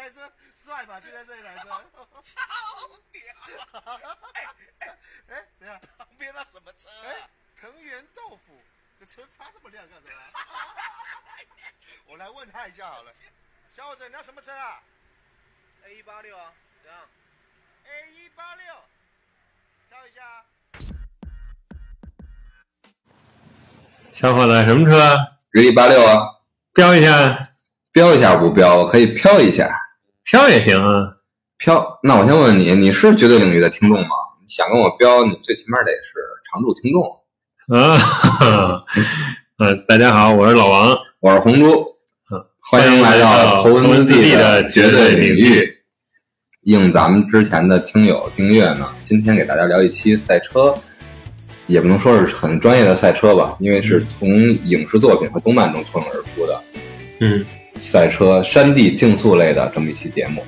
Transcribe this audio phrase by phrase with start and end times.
[0.00, 0.98] 台车帅吧？
[0.98, 2.40] 就在这里台车，超
[3.12, 3.20] 屌！
[3.74, 4.48] 哎
[4.78, 4.96] 哎
[5.28, 5.78] 哎，怎样？
[5.98, 7.28] 旁边那什么车哎啊？，
[7.60, 8.58] 藤原豆腐，
[8.98, 10.12] 这车擦这么亮干什么？
[12.06, 13.12] 我来问他一下好了，
[13.76, 14.82] 小伙子，你要什么车啊
[15.84, 16.50] A 一八六啊，
[16.82, 16.98] 怎样
[17.84, 18.74] ？？A 一八六，
[19.90, 20.46] 挑一下啊。
[24.12, 24.98] 小伙子，什么车
[25.58, 26.40] ？？A 一八六啊，
[26.72, 27.50] 标一下，
[27.92, 28.76] 标一下不标？
[28.76, 29.79] 我可以飘一下，
[30.30, 31.10] 飘也行啊。
[31.58, 31.98] 飘。
[32.04, 34.08] 那我先问问你，你是绝对领域的听众吗？
[34.40, 36.12] 你想跟我飙，你最起码得是
[36.48, 37.02] 常驻听众。
[37.76, 38.84] 啊，哈哈
[39.58, 41.84] 呃，大家好，我是老王，我是红猪，
[42.30, 45.78] 嗯欢迎来到头文字 D 的绝对领域。
[46.62, 50.72] 应咱们之前的听友订阅呢，今天给大家聊一期赛车，
[51.66, 56.62] 也不能说是很专业的赛车吧，因为是从影视作品和动漫中脱颖而出的
[57.18, 57.44] 嗯，
[57.80, 60.44] 赛车山地竞速类的这么一期节目。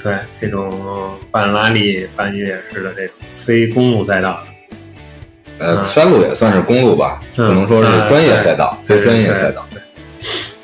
[0.00, 4.40] 对，这种半拉力、半越野式的这种非公路赛道，
[5.58, 9.66] 呃，嗯山路也算是公路吧，嗯不能说是专业赛道，对非专业赛道。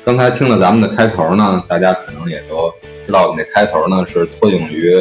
[0.05, 2.71] 刚才听了咱们的开头呢，大家可能也都
[3.05, 4.95] 知道，我们这开头呢是托影于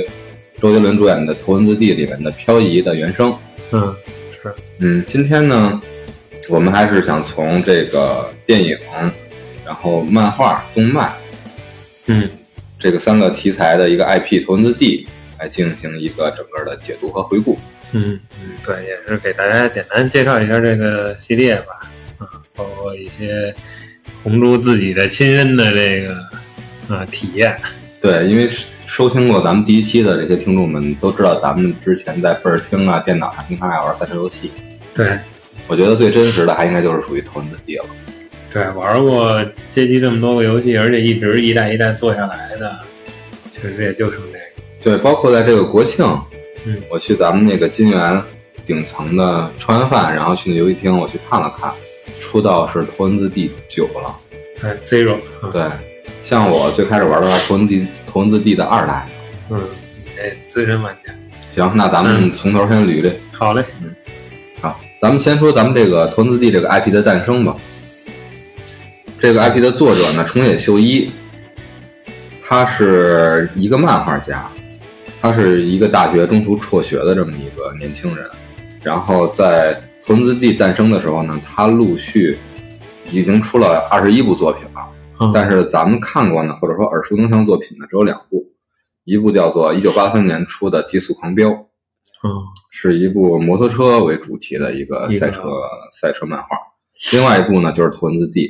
[0.59, 3.37] 周杰伦主演的《头文字 D》里面的《漂移》的原声。
[3.73, 3.95] 嗯，
[4.31, 5.81] 是，嗯，今天呢，
[6.49, 8.77] 我们还是想从这个电影，
[9.65, 11.13] 然后漫画、动漫
[12.07, 12.29] 嗯，
[12.79, 15.07] 这个三个题材的一个 IP《头文字 D》
[15.41, 17.59] 来进行一个整个的解读和回顾。
[17.93, 23.55] 嗯嗯，对，也是给大家简单介绍一下这个系列吧，啊，包括一些
[24.23, 26.15] 红猪自己的亲身的这个
[26.95, 27.57] 啊体验，
[28.01, 28.51] 对，因为
[28.87, 34.53] 收听过咱们第一期的这些听众们都知道，咱们之前在倍儿听啊、电脑上经常爱玩赛车游戏。
[34.95, 35.19] 对
[35.69, 37.85] 我觉得最真实的还应该就是属于头文字 D 了。
[38.53, 42.79] 对，玩过街机这么多个游戏，而且一直一代一代做下来的，
[43.51, 44.39] 确实也就剩这个，
[44.83, 46.05] 对，包括在这个国庆，
[46.67, 48.23] 嗯我去咱们那个金源
[48.65, 51.73] 顶层的吃完饭，然后去那游戏厅，我去看了看，
[52.15, 54.15] 出道是头文字 D 九了。
[54.61, 55.63] 对 Zero，啊对，
[56.23, 59.07] 像我最开始玩的话，头文字头文字 D 的二代。
[59.49, 59.59] 嗯，
[60.05, 61.15] 你这资深玩家，
[61.51, 63.11] 行，那咱们从头先捋捋。
[63.33, 63.95] 好嘞，嗯
[64.61, 67.57] 好，咱们先说咱们这个头文字 D 这个 IP 的诞生吧。
[69.23, 71.09] 这个 IP 的作者呢，重野秀一，
[72.43, 74.51] 他是一个漫画家，
[75.21, 78.29] 他是一个大学中途辍学的这么一个年轻人。
[78.83, 82.37] 然后在头文字 D 诞生的时候呢，他陆续
[83.13, 84.81] 已经出了二十一部作品了。
[85.21, 88.45] 嗯但是咱们看过呢，或者说耳熟能详作品呢，只有两部，
[89.05, 91.49] 一部叫做一九八三年出的《极速狂飙》，
[92.25, 92.35] 嗯
[92.73, 95.43] 是一部摩托车为主题的一个一个赛车
[95.93, 96.49] 赛车漫画。
[97.13, 98.49] 另外一部呢就是《头文字 D》。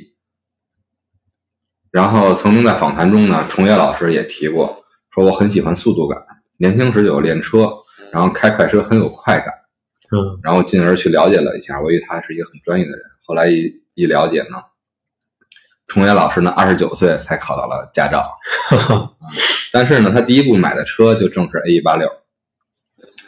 [1.93, 6.19] 然后曾经在访谈中呢，重野老师也提过，说我很喜欢速度感，
[6.57, 7.71] 年轻时就有练车，
[8.11, 9.49] 然后开快车很有快感，
[10.11, 13.01] 嗯然后进而去了解了一下，我以为他是一个很专业的人。
[13.25, 14.57] 后来一一了解呢，
[15.87, 18.27] 重野老师呢二十九岁才考到了驾照，
[19.71, 22.09] 但是呢，他第一部买的车就正是 A 一八六，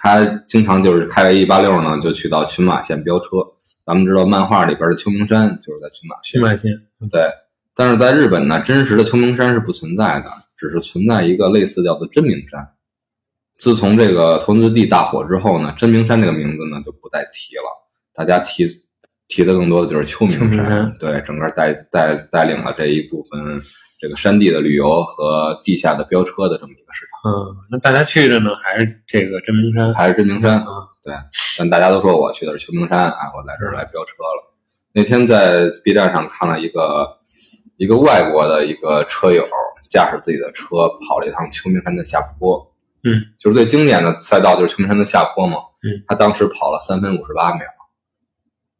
[0.01, 3.27] 他经常就是开 A 一八六呢，就去到群马县飙车。
[3.85, 6.73] 咱们知道漫画里边的秋名山就是在群马县，群马县，
[7.11, 7.44] 对。
[7.75, 12.67] 但是在日本呢，真实的秋名山是不存在的，只是存在一个类似叫做真名山。
[13.57, 17.65] 自从这个头文字 D 大火之后呢，真名山这个名字呢就不再提了，
[18.13, 18.69] 大家提
[19.29, 23.61] 提的更多的就是秋名秋名山对，整个带带带领了这一部分
[24.01, 30.59] 这个山地的旅游和地下的飙车的这么一个市场，嗯，那大家去的呢还是这个真名山，还是真名山。
[30.59, 31.15] 啊对，
[31.59, 34.55] 但大家都说我去的是秋名山，啊，我来这儿来飙车了。
[34.93, 37.19] 那天在 B 站上看了一个
[37.77, 39.47] 一个外国的一个车友
[39.89, 42.73] 驾驶自己的车跑了一趟秋名山的下坡，
[43.05, 47.63] 嗯，就是最经典的赛道就是秋名山的下坡嘛，嗯，他当时跑了三分五十八秒。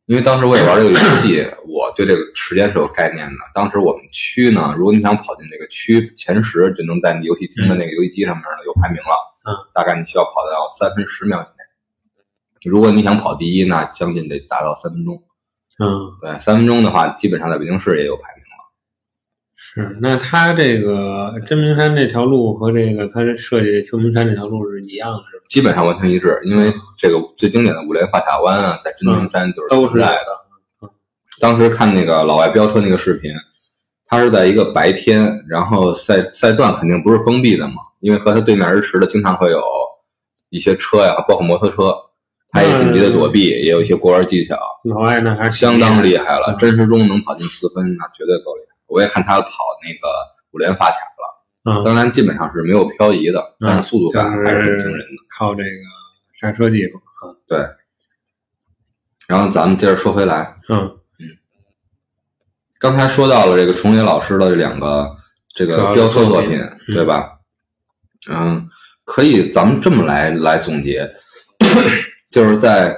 [0.07, 3.39] 因为当时我也玩这个游戏，我对这个时间是有概念的。
[3.55, 9.17] 当时我们区呢，如果你想跑进这个区前十，就能在你游戏厅的那个游戏机上面呢有排名了。
[9.49, 12.71] 嗯，大概你需要跑到三分十秒以内。
[12.71, 15.23] 如果你想跑第一，那将近得达到三分钟。
[15.79, 15.89] 嗯，
[16.21, 18.34] 对，三分钟的话，基本上在北京市也有排。
[19.75, 19.97] 是。
[20.01, 25.45] 那他这个真名山这条路和这个他设计的秋名山这条路是一样的，是吧？
[25.49, 30.91] 基本上完全一致，因为这个最经典的五连发卡弯啊，在真名山就是都是存在的。
[31.41, 33.31] 当时看那个老外飙车那个视频，
[34.07, 39.61] 他是在一个白天，然后赛赛段肯定不是封闭的嘛，因为和他对面而驰的经常会有
[40.51, 41.93] 一些车呀，包括摩托车，
[42.51, 46.53] 他也紧急的躲避，也有一些过弯技巧，老外那还是相当厉害了。
[46.53, 48.74] 嗯真实中能跑进四分，那绝对够厉害。
[48.95, 49.51] 我也看他跑
[49.83, 50.09] 那个
[50.53, 55.23] 五连发卡了，嗯，当然基本上是没有漂移的，嗯但是速度感还是很惊人的。
[55.37, 55.69] 靠这个
[56.33, 57.59] 刹车技术啊，对。
[59.27, 60.97] 然后咱们接着说回来，嗯
[62.79, 65.17] 刚才说到了这个重野老师的这两个
[65.49, 67.39] 这个主要的飙车作作品对吧？
[68.29, 68.69] 嗯，
[69.05, 71.11] 可以，咱们这么来来总结，
[72.31, 72.97] 就是在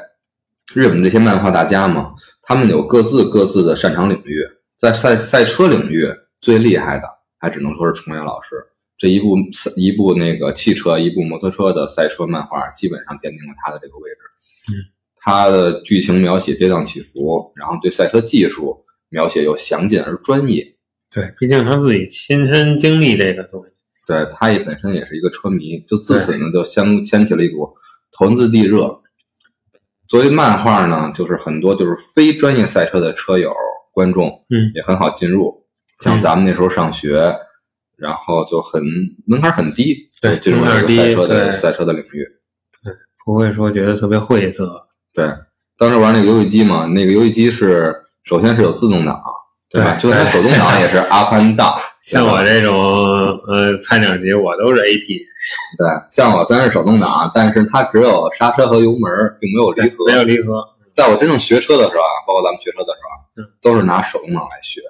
[0.74, 2.12] 日本这些漫画大家嘛，
[2.42, 4.40] 他们有各自各自的擅长领域，
[4.78, 6.06] 在赛赛车领域
[6.40, 7.04] 最厉害的，
[7.38, 8.56] 还只能说是重野老师。
[8.98, 9.36] 这一部
[9.76, 14.72] 一部那个汽车，一部摩托车的赛车漫画，基本上奠定了他的这个位置。
[14.72, 14.74] 嗯，
[15.16, 20.76] 他的剧情描写跌宕起伏，然后对赛车技术描写又详尽而专业。
[21.10, 23.70] 对，毕竟他自己亲身经历这个东西，
[24.06, 27.70] 对他也本身也是一个车迷，就自此呢就掀掀起了一股
[28.12, 29.02] 头文字 D 热。
[30.08, 33.50] 作为漫画呢，就是很多就是非专业赛车的车友
[33.96, 35.64] 观众，嗯也很好进入。
[36.00, 37.34] 像嗯咱们那时候上学，
[37.96, 38.82] 然后就很
[39.26, 42.26] 门槛很低，对进入这个门槛低赛车的赛车的领域。
[42.84, 42.92] 对
[43.24, 44.84] 不会说觉得特别晦涩。
[45.14, 45.26] 对，
[45.78, 49.18] 当时玩那个游戏机嘛，那个游戏机是首先是有自动挡，
[49.70, 49.94] 对吧？
[49.94, 51.80] 对就算它手动挡也是 up and down。
[52.06, 52.76] 像我这种
[53.48, 55.06] 呃菜鸟级，我都是 AT，
[55.78, 59.10] 对，像我虽然是手动挡，但是它只有刹车和油门，
[59.40, 60.04] 并没有离合。
[60.06, 60.62] 没有离合。
[60.96, 64.80] 在我真正学车的时候啊，包括咱们学车的时候都是拿手动挡来学，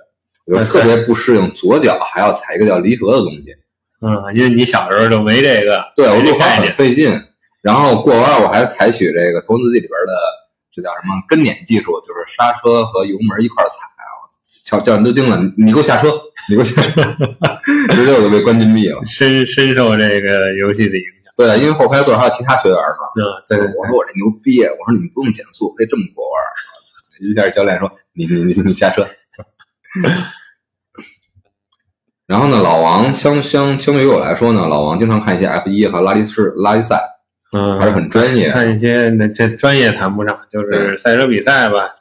[0.47, 3.47] 我就特别不适应左脚还要踩一个叫离合的东西。
[4.01, 6.73] 嗯，因为你小时候就没这个，对我路滑很。
[6.73, 7.21] 费劲，
[7.61, 10.13] 然后过弯我还采取这个《头文字 D》里边的
[10.73, 13.79] 这叫什么跟撵技术，就是刹车和油门一块儿踩。
[14.65, 16.09] 教教练都盯了，你你给我下车，
[16.49, 17.03] 你给我下车，
[17.91, 19.05] 直接我就被关禁闭了。
[19.05, 21.16] 深深受这个游戏的影响。
[21.37, 23.05] 对，因为后排座还有其他学员呢。
[23.21, 26.49] 嗯，对对我说我这牛逼，我说你们不用减速，可以这么过弯儿。
[27.21, 29.07] 一下教练说你你你你下车。
[32.27, 37.01] 然后呢，老王相相相对于我来说呢，老王经常看一些 F 一和拉力士拉力赛，
[37.53, 38.51] 嗯，还是很专业。
[38.51, 41.93] 看一些那这专业谈不上，就是赛车比赛吧，呃，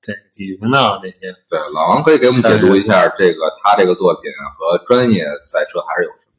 [0.00, 1.34] 这体育频道这些。
[1.50, 6.33] 对，老王可以给我们解读一下这个他这个作品和专业赛车还是有什么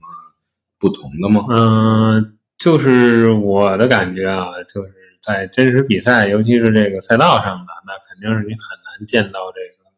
[0.86, 1.46] 不同的吗？
[1.50, 9.90] 嗯，就是我的感觉啊，就是在真实比赛，尤其是这个赛道上的，那肯定是你很难见到这个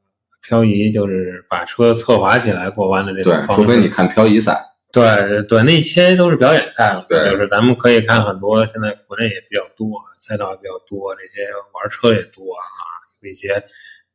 [0.41, 4.63] 漂移，就是把车侧滑起来过弯的这种对，除非你看漂移赛。
[4.93, 7.05] 对对，那些都是表演赛了。
[7.09, 11.41] 对就是咱们可以看很多，现在国内也比较多，赛道也比较多，这些
[11.73, 12.63] 玩车也多啊，
[13.21, 13.61] 有一些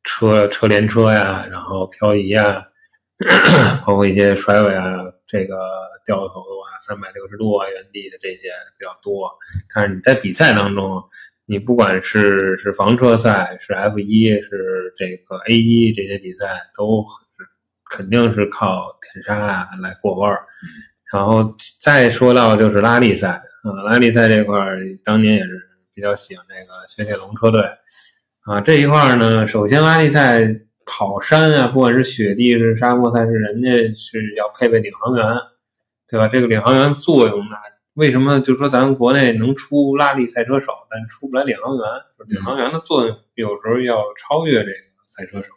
[0.03, 2.65] 车车连车呀，然后漂移啊，
[3.85, 4.97] 包括一些甩尾啊，
[5.33, 5.57] 这个
[6.05, 9.27] 掉头啊，三百六十度啊，原地的这些比较多。
[9.73, 11.03] 但是你在比赛当中，
[11.47, 16.45] 你不管是是房车赛，是 F 一，是这个 A 一这些比赛，
[16.77, 17.47] 都是
[17.89, 20.45] 肯定是靠点刹啊来过弯儿。
[21.11, 25.49] 然后再说到就是拉力赛，啊、拉力赛这块儿当年也是
[25.95, 27.59] 比较喜欢这个雪铁龙车队，
[28.41, 30.43] 啊，这一块儿呢，首先拉力赛
[30.85, 35.25] 跑山啊，不管是雪地是沙漠赛事，人家是要配备领航员，
[36.07, 36.27] 对吧？
[36.27, 37.55] 这个领航员作用呢，
[37.93, 41.83] 为什么就说咱们国内能出拉力赛车手，但出不来领航员？
[42.17, 44.73] 就是领航员的作用有时候要超越这个
[45.07, 45.49] 赛车手，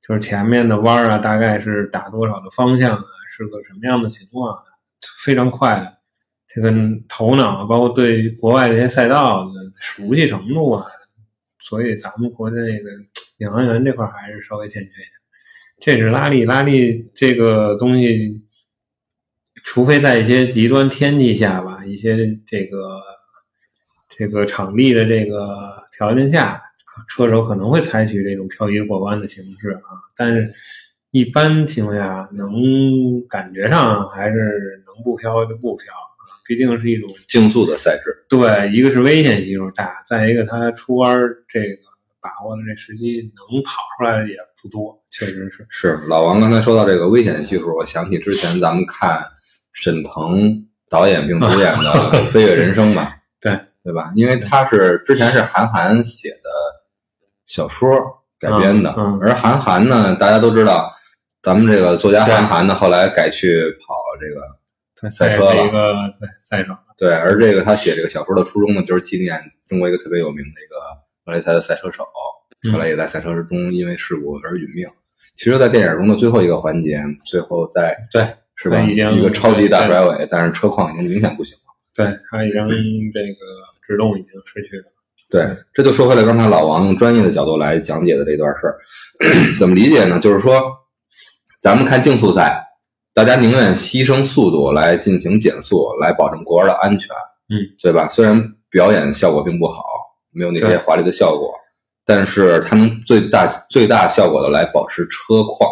[0.00, 4.58] 就是前面的弯儿啊，大概是打多少的方向啊，是个什么样的情况啊，
[5.22, 5.98] 非常快的。
[6.50, 6.72] 这个
[7.08, 10.86] 头脑，包括对国外这些赛道的熟悉程度啊，
[11.60, 12.90] 所以咱们国内的
[13.38, 15.10] 领航员这块还是稍微欠缺一点。
[15.80, 18.42] 这是拉力，拉力这个东西，
[19.62, 23.00] 除非在一些极端天气下吧，一些这个
[24.08, 26.60] 这个场地的这个条件下，
[27.08, 30.52] 车手可能会采取这种漂移过弯的形式啊，但是
[31.12, 41.82] 一般情况下，能感觉上还是能不飘就不飘啊，毕竟是一种竞速的赛制，对，一个是危险系数大，再一个它出弯儿这个
[42.20, 45.66] 把握的这时机能跑出来的也不多，确实是。
[45.68, 49.24] 是老王刚才说到这个危险系数，我想起之前咱们看
[49.72, 51.90] 沈腾导演并主演的
[52.26, 54.12] 《飞跃人生》吧， 对对吧？
[54.16, 56.50] 因为他是之前是韩寒写的
[57.46, 57.90] 小说
[58.38, 60.92] 改编的，嗯嗯而韩寒呢，大家都知道，
[61.42, 70.76] 咱们这个作家韩寒呢，后来改去跑这个，赛车了一个对赛手，对，而这个他写这个小说的初衷呢，就是纪念中国一个特别有名的一个
[71.28, 72.02] 格雷赛的赛车手，
[72.66, 74.88] 嗯后来也在赛车之中因为事故而殒命。
[75.36, 78.80] 其实，在电影中的最后一个环节，最后在对是吧？
[78.80, 81.62] 已经一个超级大甩尾，但是车况已经明显不行了。
[81.94, 82.66] 对他已经
[83.12, 83.44] 这个
[83.86, 84.84] 制动已经失去了。
[85.30, 88.78] 对，这就说回来，刚才老王用专业的角度来讲解的这段事儿，
[89.60, 90.18] 怎么理解呢？
[90.18, 90.62] 就是说，
[91.60, 92.64] 咱们看竞速赛，
[93.12, 97.14] 大家宁愿牺牲速度来进行减速，来保证国人的安全，
[97.50, 98.08] 嗯，对吧？
[98.08, 99.84] 虽然表演效果并不好，
[100.30, 101.52] 没有那些华丽的效果，
[102.04, 105.70] 但是它能最大最大效果的来保持车况、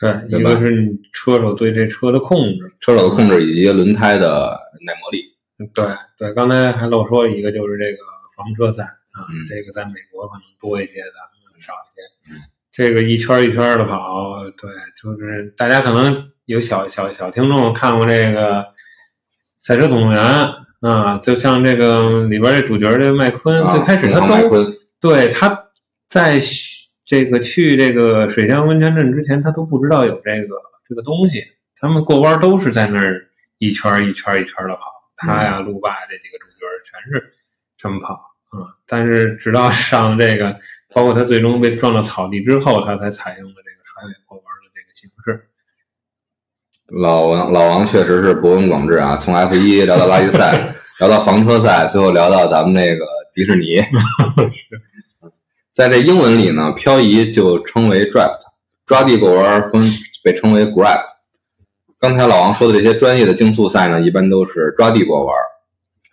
[0.00, 5.24] 对，一个是你车手对这车的控制，车手的控制以及轮胎的耐磨力。
[5.72, 5.86] 对
[6.18, 7.98] 对，刚才还漏说了一个，就是这个
[8.36, 12.02] 房车赛啊，嗯这个在美国可能多一些，咱们少一些。
[12.34, 14.70] 嗯这个一圈一圈的跑，对，
[15.02, 18.62] 就是大家可能有小小小听众看过这个
[19.56, 20.22] 《赛车总动员》
[20.86, 25.66] 啊，就像这个里边这主角这麦昆，啊最开始他都对他
[26.08, 26.40] 在
[27.04, 30.54] 这个去这个水乡温泉镇之前，他都不知道有这个
[30.88, 31.42] 这个东西。
[31.78, 33.26] 他们过弯都是在那儿
[33.58, 34.82] 一圈儿一圈儿一圈的跑，
[35.16, 37.34] 他呀、路霸这几个主角全是
[37.76, 38.14] 这么跑
[38.50, 40.56] 啊、但是直到上这个，
[40.94, 45.48] 包括他最终被撞到草地之后，他才采用了这个甩尾过弯的这个形式。
[46.88, 53.82] 老王老王确实是博闻广志啊，从 F 一聊到拉力赛， 聊到房车赛，最后聊到咱们那个迪士尼。
[55.74, 58.38] 在这英文里呢，漂移就称为 draft，
[58.86, 59.90] 抓地过弯分
[60.22, 61.00] 被称为 grab。
[61.98, 65.34] 刚才老王说的这些专业的竞速赛呢，一般都是抓地过弯，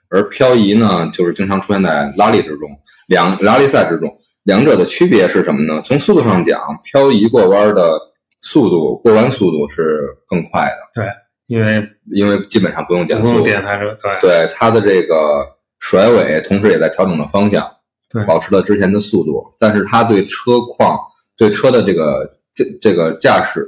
[0.10, 2.70] 而漂移呢，就是经常出现在拉力之中，
[3.08, 4.18] 两拉力赛之中。
[4.44, 5.82] 两者的区别是什么呢？
[5.86, 7.98] 从速度上讲，漂移过弯的
[8.44, 11.06] 速度过弯速度是更快的，对
[11.48, 13.44] 因为因为基本上不用减速不用。
[13.44, 15.44] 电刹车，对对它的这个
[15.80, 17.68] 甩尾，同时也在调整着方向，
[18.10, 21.00] 对保持了之前的速度，但是它对车况、
[21.38, 23.68] 对车的这个这这个驾驶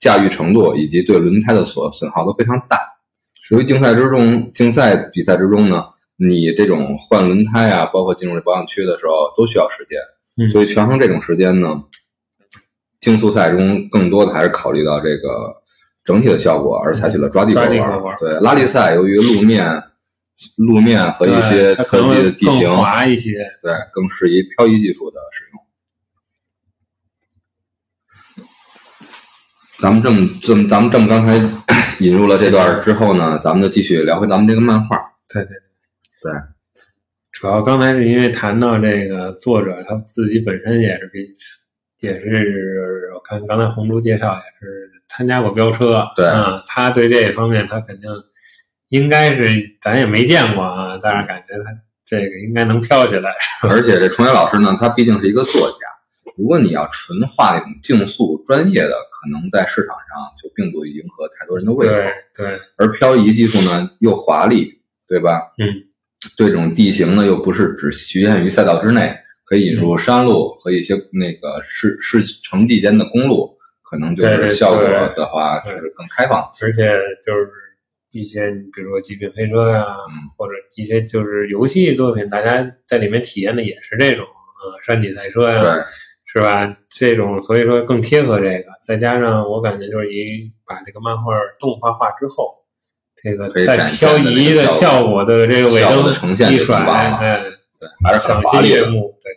[0.00, 2.78] 驾驭程度以及对轮胎的损损耗都非常大。
[3.42, 5.84] 属于竞赛之中，竞赛比赛之中呢，
[6.16, 9.98] 你这种换轮胎啊，包括进入这保养区的时候，都需要时间。
[10.36, 11.80] 嗯所以权衡这种时间呢，
[13.04, 15.54] 竞速赛中更多的还是考虑到这个
[16.06, 18.16] 整体的效果，而采取了抓地过弯抓地过弯。
[18.18, 19.82] 对，拉力赛由于路面、
[20.56, 25.60] 路面和一些特地的地形，滑一些，对，更适宜漂移技术的使用。
[29.80, 31.36] 咱们这么这么咱们这么刚才
[32.00, 34.96] 引入了这段之后呢，咱们就继续聊回咱们这个漫画。
[35.28, 35.50] 对对
[36.22, 36.32] 对，
[37.32, 41.26] 主要刚才是因为谈到这个作者他自己本身也是比，
[42.04, 48.08] 也是我看刚才红珠介绍也是参加过飙车，对啊，他对这方面他肯定
[48.88, 49.46] 应该是
[49.80, 51.70] 咱也没见过啊，但是感觉他
[52.06, 53.32] 这个应该能飘起来，
[53.68, 55.78] 而且这崇野老师呢，他毕竟是一个作家。
[56.36, 61.92] 如果你要纯画那种竞速专业的，可能在市场上就并不迎合太多人的胃口。
[61.92, 65.40] 对对而漂移技术呢又华丽，对吧？
[65.58, 65.64] 嗯，
[66.36, 76.48] 对这种地形呢又不是只局限于赛道之内，可以引入山路和一些那个市市城际间的公路，可能就是效果的话对是更开放。
[76.62, 77.50] 而且就是
[78.10, 85.82] 一些比如说极品飞车呀、嗯或者一些就是游戏作品，大家在里面体验的也是这种呃山地赛车呀、对，
[86.24, 86.76] 是吧？
[86.90, 92.64] 这种所以说更贴合这个，再加上我感觉就是一把这个漫画动画化之后，
[93.22, 97.44] 这个带可以展现漂移的效果的这个尾灯的呈现一甩，就更棒了哎，
[97.84, 98.82] 对，还是很华丽的。
[98.82, 99.32] 对，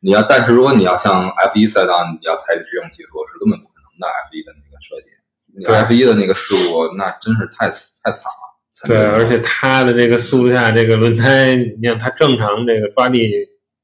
[0.00, 4.06] 你要，但是如果你要像 F 一赛道，你要采取这种技术是根本不可能的。
[4.08, 8.52] F 一的那个设计对，F 一的那个事故，那真是太太惨了。
[8.84, 13.30] 对，而且它的这个速度下，这个轮胎，你看它正常这个抓地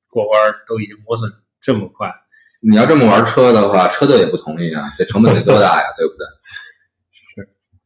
[0.08, 1.30] 过弯儿都已经磨损
[1.60, 2.12] 这么快，
[2.60, 6.26] 你要这么玩车的话，车队也不同意啊，这成本得多大呀，对不对？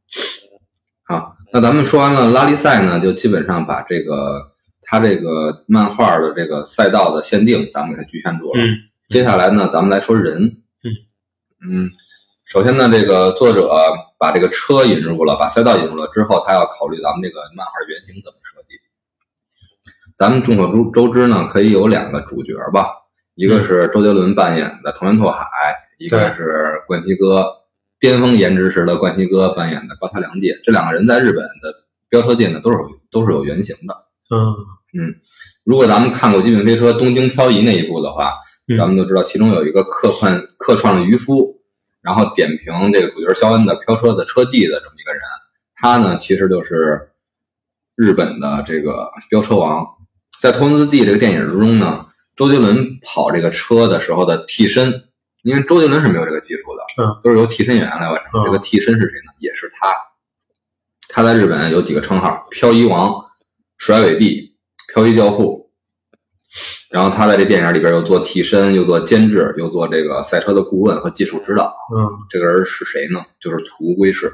[0.08, 0.22] 是。
[1.04, 4.51] 好，那咱们说完了拉力赛呢，就基本上把这个
[4.92, 8.60] 它这个漫画的这个赛道的限定，咱们给它局限住了。
[8.60, 8.68] 嗯
[9.08, 10.42] 接下来呢，咱们来说人。
[10.84, 10.86] 嗯
[11.66, 11.90] 嗯，
[12.44, 13.70] 首先呢，这个作者
[14.18, 18.76] 把这个车引入了，把赛道引入了之后，他要考虑咱们这个漫画原型怎么设计。
[20.18, 22.86] 咱们众所周周知呢，可以有两个主角吧，
[23.34, 25.46] 一个是周杰伦扮演的藤原拓海，
[25.98, 27.46] 一个是冠希哥
[27.98, 30.58] 巅峰颜值时的冠希哥扮演的高桥良介。
[30.62, 31.74] 这两个人在日本的
[32.08, 33.94] 飙车界呢，都是有都是有原型的。
[34.30, 34.54] 嗯
[35.64, 38.34] 如果咱们看过《极品飞车：东京漂移》那一部的话，
[38.68, 41.60] 嗯咱们就知道其中有一个客串客串了渔夫，
[42.00, 45.22] 然后点评这个主角肖恩的飘车的车技的这么一个人，
[45.74, 47.10] 他呢其实就是
[47.96, 49.86] 日本的这个飙车王。
[50.40, 55.04] 在《头文字 D》这个电影之中呢，周杰伦跑这个车的时候的替身，
[55.42, 58.40] 因为周杰伦是没有这个技术的，嗯，都是由替身演员来完成。
[58.40, 59.32] 嗯这个替身是谁呢？
[59.38, 59.94] 也是他。
[61.08, 63.14] 他在日本有几个称号：漂移王、
[63.76, 64.51] 甩尾帝、
[64.92, 65.70] 漂移教父。
[66.90, 71.74] 然后他在这电影里边又做替身，又做监制，又做这个赛车的顾问和技术指导。
[71.96, 73.20] 嗯这个人是谁呢？
[73.40, 74.30] 就是土屋圭市。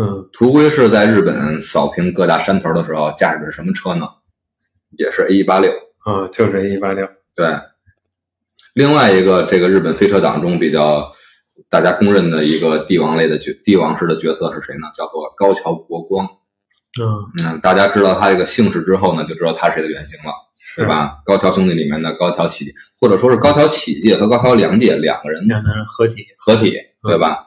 [0.00, 4.06] 嗯途龟是在日本扫平各大山头的时候驾驶的是什么车呢？
[4.96, 5.70] 也是 A 一八六。
[6.04, 7.46] 啊，就是 A 一八六，对，
[8.74, 11.12] 另外一个这个日本飞车党中比较
[11.68, 14.88] 大家公认的一个帝王类的角帝王式的角色是谁呢？
[14.96, 16.26] 叫做高桥国光。
[17.00, 17.06] 嗯
[17.42, 20.32] 嗯，大家知道他这个姓氏之后呢，就知道他是谁的原型了，
[20.76, 21.22] 对吧？
[21.24, 22.66] 高桥兄弟里面的高桥启，
[23.00, 27.46] 或者说是高桥启介和高桥良介两个人两个人合体，合体，对吧？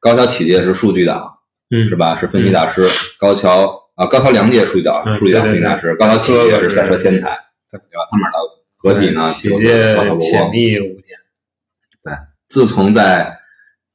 [0.00, 1.38] 高桥启介是数据党，
[1.70, 1.94] 嗯，是？
[1.94, 2.16] 吧？
[2.16, 2.88] 是分析大师。
[3.18, 5.94] 高桥啊，高桥良介数据党，嗯数据党分析大师。
[5.96, 7.28] 高桥启介是赛车天才，
[7.70, 8.08] 对对吧？
[8.10, 8.38] 他们俩的
[8.78, 10.50] 合体呢，企就是潜。
[10.52, 11.16] 力无限，
[12.02, 12.14] 对
[12.48, 13.36] 自从在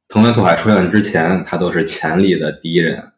[0.08, 3.11] 藤原拓海出现之前，他都是潜力的第一人。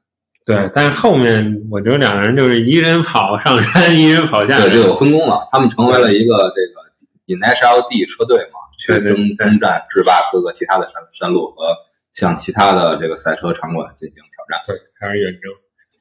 [0.46, 5.48] 对，但是后面我觉得两个人就是一人跑上山， 一人跑下对，就有分工了。
[5.52, 6.84] 他们成为了一个这个
[7.28, 11.74] i n s h l D 车队嘛，去征征战制霸各个其他的山山路和
[12.14, 14.62] 向其他的这个赛车场馆进行挑战。
[14.68, 15.52] 对，开始远征，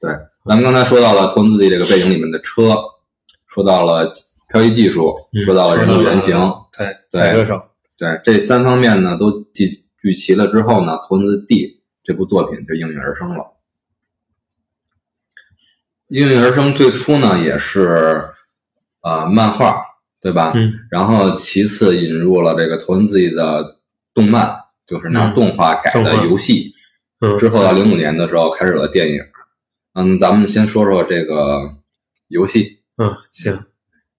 [0.00, 0.10] 对
[0.44, 2.74] 咱们刚才说到了托恩自己这个背景里面的车，
[3.46, 4.12] 说到了
[4.50, 6.36] 漂移技术，嗯说到了人物原型，
[6.76, 7.62] 对，对赛车手，
[7.96, 9.68] 对这三方面呢都聚
[10.00, 13.51] 聚齐了之后呢，托恩自 D 这部作品就应运而生了。
[16.12, 18.28] 应运而生最初呢也是
[19.00, 19.82] 呃漫画，
[20.20, 20.52] 对吧？
[20.54, 23.78] 嗯然后其次引入了这个头文字 D 的
[24.12, 24.54] 动漫，
[24.86, 26.74] 就是拿嗯动画改的游戏。
[27.20, 29.22] 嗯，之后到零五年的时候开始了电影。
[29.94, 31.76] 嗯，咱们先说说这个
[32.28, 32.80] 游戏。
[32.98, 33.64] 嗯，行，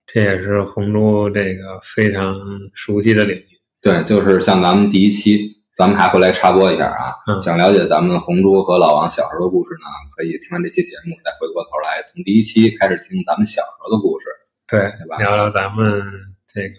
[0.07, 2.35] 这也是红猪这个非常
[2.73, 3.47] 熟悉的领域。
[3.81, 7.15] 对，就是像咱们第一期，咱们还会来插播一下啊。
[7.27, 14.25] 嗯想了解咱们红猪和老王小时候的故事呢，可以听完这期节目，再回过头来从第一期开始听咱们小时候的故事。
[14.67, 16.01] 对对吧，聊聊咱们
[16.47, 16.75] 这个，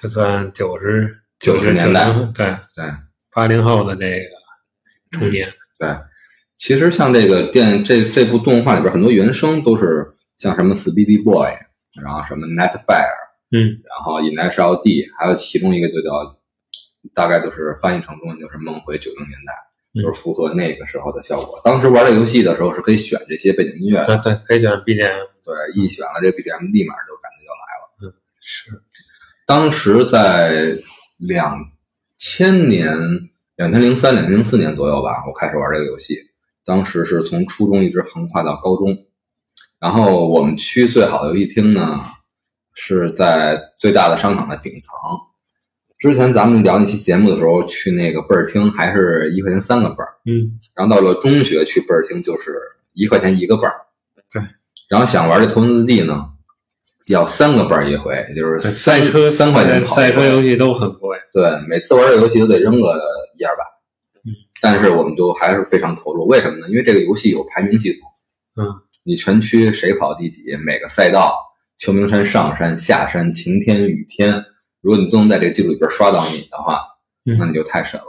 [0.00, 2.84] 就算九十90十年代对对
[3.32, 5.88] 八零后的这个童年，对，
[6.56, 11.52] 其实像这个电这这部动画里边很多原声都是像什么 Speedy Boy，
[12.02, 13.14] 然后什么 Netfire，
[13.50, 16.37] 嗯然后 i n s h l D，还有其中一个就叫，
[17.14, 19.52] 大概就是翻译成中文就是梦回九零年代，
[19.94, 21.60] 嗯就是符合那个时候的效果。
[21.64, 28.12] 当时玩这游戏的时候是可以选这些背景音乐的，啊对，可以选 BGM，对，一选了这 BGM，立马就感觉就来了。
[28.12, 28.82] 嗯是，
[29.46, 30.78] 当时在
[31.16, 31.58] 两
[32.16, 32.96] 千年、
[33.56, 36.16] 两千零三、两千零四年左右吧，我开始玩这个游戏。
[36.64, 39.06] 当时是从初中一直横跨到高中，
[39.78, 42.04] 然后我们区最好的游戏厅呢
[42.74, 44.92] 是在最大的商场的顶层。
[45.98, 52.52] 之前咱们聊那期节目的时候，去那个倍儿厅还是一块钱三个倍儿，嗯然后到了中学去倍儿厅就是
[52.92, 53.74] 一块钱一个倍儿。
[54.32, 54.40] 对，
[54.88, 56.24] 然后想玩这头文字 D 呢，
[57.08, 62.94] 要三个倍儿一回，也就是三赛车三块钱跑赛车游戏都很贵，对，每次玩这游戏都得扔个
[63.36, 63.64] 一二百。
[64.24, 64.30] 嗯，
[64.60, 66.68] 但是我们都还是非常投入，为什么呢？
[66.68, 68.02] 因为这个游戏有排名系统。
[68.56, 68.68] 嗯，
[69.02, 71.36] 你全区谁跑第几，每个赛道，
[71.78, 74.44] 秋名山上山下山，晴天雨天，
[74.80, 76.80] 如果你都能在这个记录里边刷到你的话，
[77.24, 78.06] 嗯那你就太神了。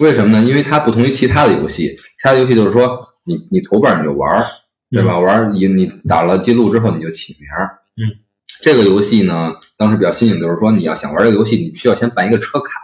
[0.00, 0.46] 为什么呢？
[0.46, 4.46] 因为它不同于其他的游戏，其他的游戏就是说你你投本儿你就玩儿，
[4.90, 5.18] 对吧？
[5.18, 7.78] 玩儿你你打了记录之后你就起名儿。
[7.96, 8.18] 嗯，
[8.60, 12.80] 这个游戏呢，当时比较新颖，就是说你要想玩这个游戏，你需要先办一个车卡。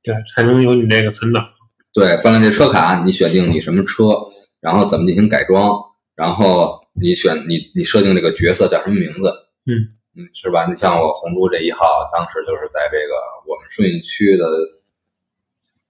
[0.00, 1.44] 对，才能有你这个存档，
[1.92, 4.16] 对，办了这车卡，你选定你什么车，
[4.60, 5.78] 然后怎么进行改装，
[6.14, 9.30] 然后你选你你设定这个角色叫什么名字，
[9.66, 10.66] 嗯嗯，是吧？
[10.66, 13.14] 你像我红猪这一号，当时就是在这个
[13.46, 14.44] 我们顺义区的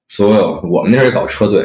[0.07, 1.65] 所有，我们那时候也搞车队，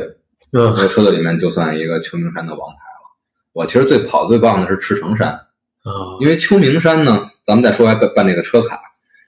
[0.54, 3.04] 嗯这个车队里面就算一个秋名山的王牌了。
[3.52, 8.82] 我其实最跑最棒的是赤城山，啊，因为秋名山呢，咱们再说还办办这个车卡，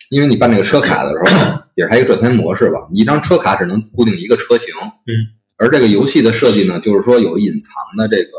[0.10, 2.88] 因为你办这个车卡的时候，也是它一个赚钱模式吧。
[2.90, 4.74] 你一张车卡只能固定一个车型，
[5.08, 5.12] 嗯，
[5.58, 8.32] 而这个游戏的设计呢，就是说有隐藏的这个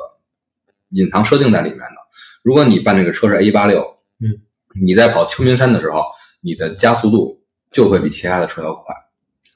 [0.89, 1.97] 隐藏设定在里面的。
[2.43, 4.41] 如果你办这个车是 A 八六，嗯，
[4.83, 6.05] 你在跑秋名山的时候，
[6.41, 8.95] 你的加速度就会比其他的车要快。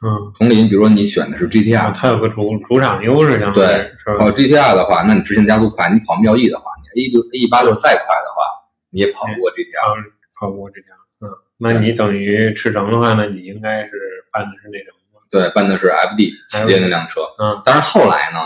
[0.02, 3.92] 嗯，同理，你比如说你选的是 GTR，啊，它有个主主场优势，对？
[4.18, 8.42] 跑 GTR 的话，那你直线加速快；你跑妙艺的话，你 A 六 A 八六再快的话，
[8.90, 10.12] 你也跑不过 GTR。
[10.40, 11.28] 跑不过 GTR，嗯，
[11.58, 13.90] 那你等于赤城的话呢，你应该是
[14.32, 14.96] 办的是那种，
[15.30, 17.20] 对，办的是 FD 旗舰那辆车。
[17.38, 18.38] 嗯，但是后来呢，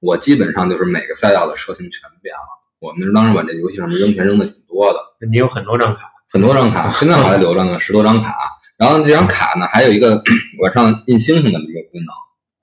[0.00, 2.40] 我基本上就是每个赛道的车型全变了。
[2.78, 4.98] 我们当时把这游戏上面扔钱扔的挺多的，
[5.30, 8.34] 你有很多张卡，很多张卡， 现在我还留着呢，十多张卡。
[8.78, 10.22] 然后这张卡呢，还有一个
[10.62, 12.00] 往上印星星的一个功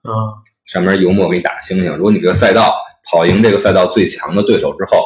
[0.03, 0.33] 能，啊，
[0.65, 1.95] 上面油墨给你打星星。
[1.95, 2.75] 如果你这个赛道
[3.09, 5.05] 跑赢这个赛道最强的对手之后，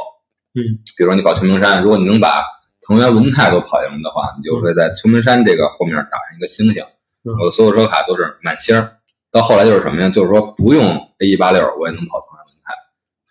[0.55, 2.43] 嗯，比如说你跑秋名山，如果你能把
[2.87, 6.83] 藤原文太都跑赢的话，你就会在秋名山这个后面打上一个星星。
[7.25, 8.97] 嗯我的所有车卡都是满星儿。
[9.31, 10.09] 到后来就是什么呀？
[10.09, 12.73] 就是说不用 A 一八六，我也能跑藤原文太。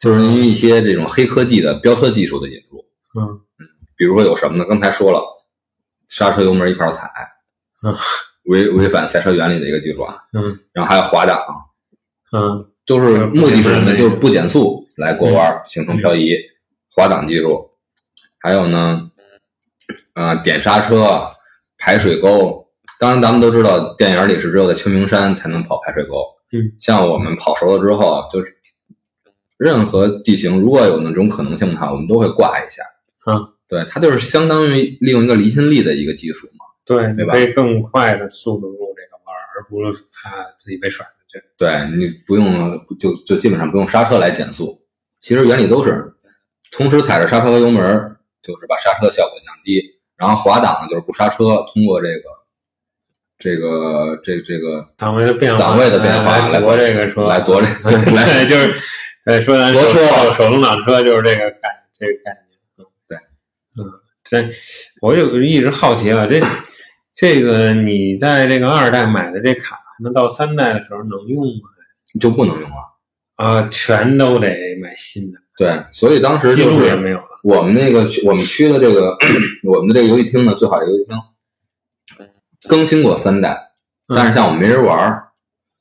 [0.01, 2.85] 就是因为一些这种黑科技的飙车技术的引入。
[3.21, 3.41] 嗯
[3.97, 4.65] 比如说有什么呢？
[4.69, 5.21] 刚才说了，
[6.09, 7.11] 刹车油门一块儿踩，
[7.83, 7.95] 嗯，
[8.45, 10.17] 违违反赛车原理的一个技术啊。
[10.33, 11.39] 嗯然后还有滑档，
[12.33, 13.97] 嗯就是目的是什么？
[13.97, 16.37] 就是不减速来过弯儿，形成漂移。
[16.95, 17.71] 滑档技术，
[18.39, 19.11] 还有呢，
[20.13, 21.27] 呃，点刹车、
[21.79, 22.69] 排水沟。
[22.99, 26.23] 当然，咱们都知道，电影里是只有在清明山才能跑排水沟。
[26.53, 28.55] 嗯，像我们跑熟了之后，就是
[29.57, 32.83] 任何地形如果有那种可能性的话，我们都会挂一下。
[33.27, 36.67] 嗯，对，它就是相当于利用一个离心力的一个技术嘛。
[36.85, 41.43] 对，对吧你可以更快的速度入这个弯，而不是怕自己被甩出去。
[41.57, 44.79] 对你不用就就基本上不用刹车来减速，
[45.23, 46.13] 其实原理都是
[46.71, 47.83] 同时踩着刹车和油门，
[48.43, 49.81] 就是把刹车的效果降低，
[50.19, 52.25] 然后滑档呢就是不刹车，通过这个
[53.39, 58.75] 这个这这个档位的变化，档位的变化来左这个车，来左这对来 对，就是
[59.25, 62.37] 对说咱手左车手手动挡车就是这个感这个概念。
[62.37, 62.42] 嗯对，
[63.79, 63.85] 嗯，
[64.25, 64.49] 这
[65.01, 66.41] 我就一直好奇啊，这
[67.15, 71.71] 这个你在这个二代买的这卡，那到三代的时候能用吗？
[72.21, 72.77] 就不能用了。
[73.37, 77.29] 啊，全都得买新的，对，所以当时记就是录也没有了。
[77.43, 79.17] 我们那个我们区的这个
[79.65, 81.17] 我们的这个游戏厅呢，最好的游戏厅
[82.69, 83.73] 更新过三代，
[84.07, 85.29] 嗯但是像我们没人玩儿，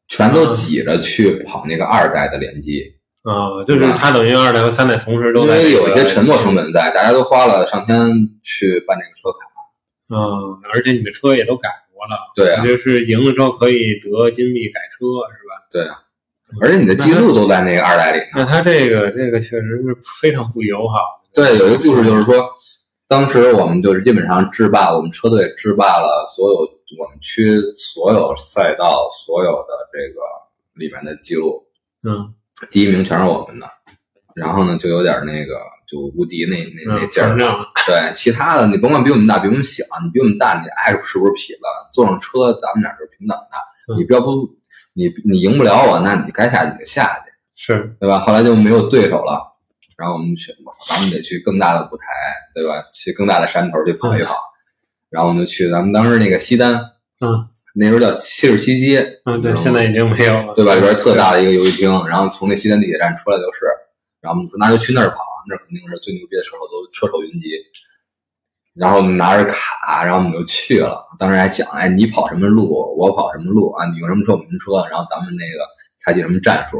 [0.07, 2.95] 全都挤着去跑那个二代的联机。
[3.23, 7.95] 啊，就是它等于二代和三代同时都在、因为有一些沉没成本在，大家都花了上千
[8.41, 9.47] 去办这个车卡。
[10.13, 15.05] 嗯，而且你的车也都改过了，对啊你就是赢了之后可以得金币改车，
[15.37, 15.67] 是吧？
[15.71, 16.03] 对啊，
[16.61, 18.25] 而且你的记录都在那个二代里呢。
[18.35, 21.21] 那它这个这个确实是非常不友好。
[21.33, 22.51] 对，有一个故事就是说，
[23.07, 26.55] 当时我们就是基本上制霸，我们车队制霸了所有
[26.99, 30.19] 我们区所有赛道所有的这个
[30.73, 31.63] 里面的记录，
[32.03, 32.33] 嗯
[32.69, 33.67] 第一名全是我们的。
[34.35, 37.35] 然后呢，就有点那个就无敌那那那嗯，劲儿
[37.85, 41.63] 对，其他的你甭管比我们大，比我们小，你比我们大，你爱是不是痞子？
[41.93, 43.57] 坐上车，咱们俩是平等的。
[43.89, 44.47] 嗯你要不
[44.93, 48.19] 你你赢不了我，那你该下去你就下去，是对吧？
[48.19, 49.41] 后来就没有对手了，
[49.97, 50.53] 然后我们去，
[50.87, 52.05] 咱们得去更大的舞台，
[52.53, 52.81] 对吧？
[52.93, 54.35] 去更大的山头去跑一跑。
[55.09, 56.73] 然后我们就去咱们当时那个西单，
[57.19, 60.75] 嗯，那时候叫七十七街，嗯，对，现在已经没有了，对吧？
[60.75, 63.65] 里边特大的一个游戏厅，然后从那西单地铁站出来就是，
[64.19, 67.49] 然后我们说那就去那儿跑，那儿肯定是最牛逼的车手都车手云集。
[68.73, 71.05] 然后我们拿着卡，然后我们就去了。
[71.19, 73.85] 当时还想，哎，你跑什么路，我跑什么路啊？
[73.87, 75.65] 你用什么车，我们什么车，然后咱们那个
[75.97, 76.77] 采取什么战术。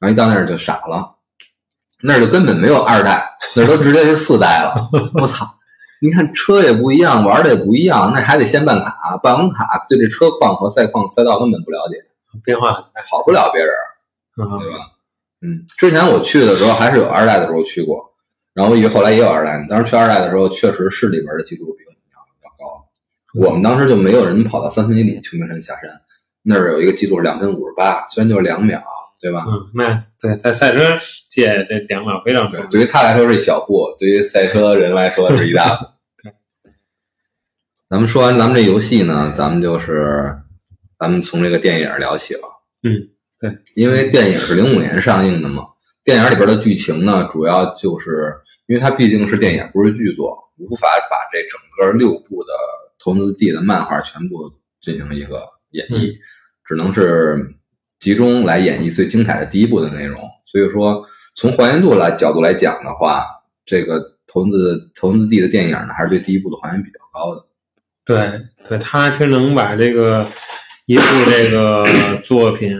[0.00, 1.14] 然后一到那儿就傻了，
[2.02, 4.88] 那儿就根本没有二代，那儿都直接是四代了。
[5.14, 5.58] 我操！
[6.02, 12.04] 你看车也不一样，玩的也不一样，那还得先办卡，办完卡对这车况和赛况赛道根本不了解，
[12.42, 13.00] 变化很大。
[13.08, 13.72] 跑不了别人。
[14.34, 14.90] 对嗯，吧？
[15.42, 18.14] 嗯，之前我去的时候还是有二代的时候去过，
[18.52, 19.64] 然后也后来也有二代。
[19.70, 22.88] 当时去二代的时候，确实市里边的记录比我们要要高。
[23.34, 25.82] 我们当时就没有人跑到三分以里秋名山下山，
[26.42, 28.82] 那儿有一个记录是两分五十八，虽然就是两秒，
[29.22, 29.44] 对吧？
[29.46, 30.80] 嗯，那对在赛车
[31.30, 32.66] 界这两秒非常重对要，。
[32.66, 35.86] 对于他来说是一小步，对于赛车人来说是一大 步。
[37.88, 40.34] 咱们说完咱们这游戏呢，咱们就是
[40.98, 42.40] 咱们从这个电影聊起了。
[42.82, 42.90] 嗯，
[43.38, 45.66] 对，因为电影是零五年上映的嘛，
[46.02, 48.34] 电影里边的剧情呢，主要就是
[48.66, 52.50] 因为它毕竟是电影，不是剧作，无法把这整个六部的
[52.98, 56.16] 头文字 D 的漫画全部进行一个演绎，
[56.64, 57.36] 只能是
[58.02, 60.18] 集中来演绎最精彩的第一部的内容。
[60.44, 63.24] 所以说，从还原度来角度来讲的话，
[63.64, 67.46] 这个头文字头文字 D 的电影呢，还是对第一部的还原比较高的。
[68.04, 70.26] 对对，他却能把这个
[70.86, 71.86] 一部这个
[72.24, 72.76] 作品，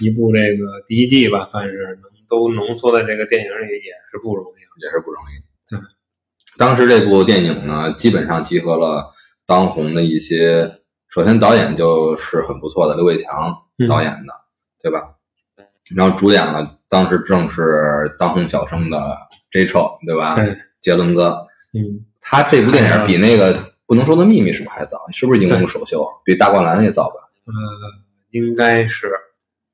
[0.00, 4.56] 一部这个第一季吧，算是能都浓缩在这个电影里，也是不容易。
[4.84, 5.34] 也是不容易。
[5.70, 5.80] 对，
[6.58, 9.10] 当时这部电影呢，基本上集合了
[9.46, 10.70] 当红的一些，
[11.16, 14.34] 首先导演就是很不错的刘伟强嗯导演的，
[14.82, 15.14] 对吧？
[15.96, 19.16] 然后主演了，当时正是当红小生的
[19.50, 20.34] J c h o，对吧？
[20.34, 24.98] 对，杰伦哥，嗯，他这部电影比那个不能说的秘密是不是还早？
[25.10, 26.06] 是不是荧幕首秀？
[26.22, 27.14] 比大灌篮也早吧？
[27.46, 27.52] 呃，
[28.32, 29.10] 应该是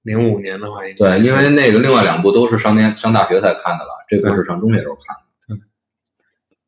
[0.02, 5.64] 零五年的话，应该对，因为那个另外两部都是上年上大学才看的了，这部是上中学时候看的。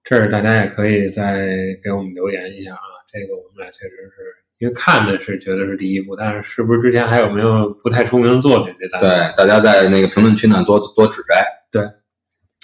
[0.02, 1.46] 这儿大家也可以再
[1.80, 2.82] 给我们留言一下啊。
[3.06, 8.74] 这个我们俩确实是因为看的是觉得是第一部，但是是不是之前还有没有不太出名的作品？
[8.80, 11.46] 这咱对，大家在那个评论区呢多多指摘。
[11.70, 11.82] 对，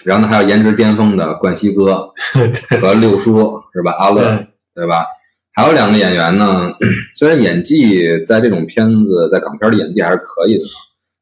[0.03, 2.11] 然后呢，还有颜值巅峰的冠希哥
[2.79, 3.91] 和六叔是吧？
[3.99, 5.05] 阿乐对对吧？
[5.53, 6.73] 还有两个演员呢，
[7.13, 10.63] 虽然演技在这种片子在港片里演技还是可以的，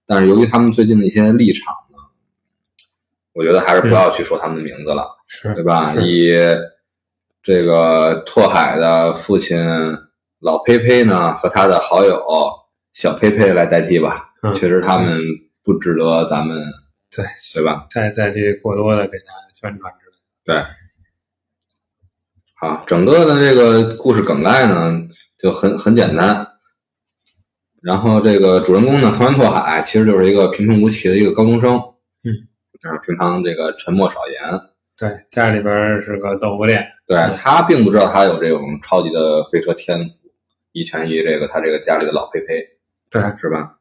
[0.08, 1.98] 但是由于他们最近的一些立场呢，
[3.34, 5.94] 我觉得还是不要去说他们的名字了，是对吧？
[6.00, 6.34] 以
[7.44, 9.58] 这个拓海的父亲
[10.39, 12.23] 老佩佩呢和他的好友
[12.93, 15.21] 小佩佩来代替吧，嗯确实他们
[15.63, 16.65] 不值得咱们
[17.15, 17.88] 对，对吧？
[17.89, 20.13] 再再去过多的给他宣传之类
[20.45, 20.63] 的。
[20.63, 20.65] 对，
[22.56, 24.93] 好，整个的这个故事梗概呢
[25.38, 26.47] 就很很简单。
[27.82, 31.71] 然后这个主人公呢，藤原拓海其实就是一个平平无奇的一个高中生，
[32.23, 32.34] 嗯，
[32.82, 34.62] 啊，平常这个沉默少言，
[34.97, 40.18] 对，家里边是个豆腐店，对嗯他并不知道他有这种超级的飞车天赋，
[40.71, 42.65] 遗传于这个他这个家里的老佩佩，
[43.10, 43.75] 对，是吧？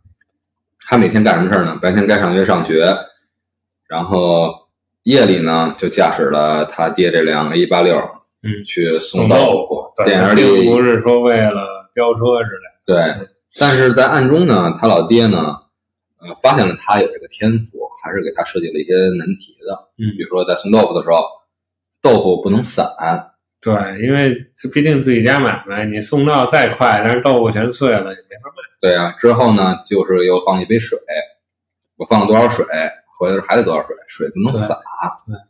[0.87, 1.79] 他每天干什么事儿呢？
[1.83, 2.97] 白天该上学上学，
[3.87, 4.69] 然后
[5.03, 7.97] 夜里呢就驾驶了他爹这辆 A 八六
[8.43, 9.93] 嗯，去送送豆豆腐。
[9.97, 15.57] 对，电影并里不是说为了飙车之类对，但是在暗中呢，他老爹呢，
[16.21, 19.75] 呃，发现了他有这个天赋，还是给他设计了一些难题的。
[19.99, 21.23] 嗯比如说在送豆腐的时候，
[22.01, 23.35] 豆腐不能散，的。
[23.61, 28.63] 对，因为这毕竟自己家买卖，你送到再快，但是豆腐全碎了，也没法卖。
[28.81, 30.97] 对啊，之后呢，就是又放一杯水，
[31.97, 32.65] 我放了多少水，
[33.19, 34.75] 回来还得多少水，水不能洒
[35.27, 35.41] 对洒。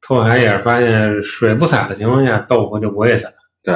[0.00, 3.28] 拓海也是发现水不洒的情况下，豆腐就不会洒。
[3.64, 3.74] 对，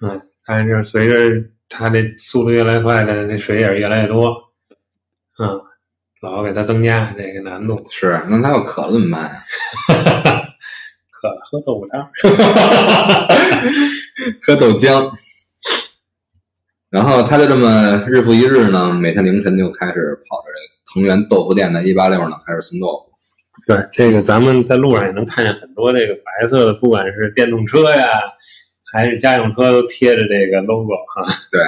[0.00, 4.36] 嗯，但是随着它这速度越来越快的，那水也是越来越多。
[5.38, 5.60] 嗯，
[6.22, 7.84] 老给它增加这个难度。
[7.90, 9.42] 是，那它要渴了怎么办呀？
[11.26, 12.08] 渴了喝豆腐汤。
[14.42, 15.12] 喝豆浆。
[16.88, 23.10] 然后他就这么日复一日呢，每天凌晨就开始跑着这个藤原豆腐店的一八六呢，开始送豆腐。
[23.66, 28.06] 对，这个咱们在路上也能看见很多这个白色的，不管是电动车呀，
[28.92, 31.24] 还是家用车，都贴着这个 logo 哈。
[31.50, 31.60] 对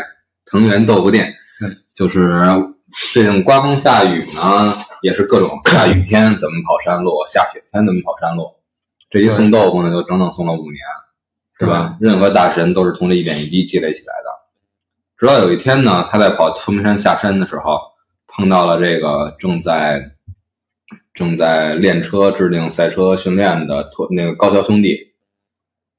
[0.46, 1.34] 藤原豆腐店，
[1.94, 2.30] 就是
[3.12, 8.54] 这种刮风下雨呢，也是各种下雨天怎么跑山路，下雪天怎么跑山路。
[9.10, 10.76] 这一送豆腐呢，就整整送了五年，
[11.58, 11.96] 是吧？
[12.00, 14.30] 任何大神都是从这一点一滴积累起来的。
[15.16, 17.80] 直到有一天呢，他在跑凤鸣山下山的时候，
[18.26, 20.12] 碰到了这个正在
[21.14, 24.96] 正在练车、制定赛车训练的托那个高桥兄弟，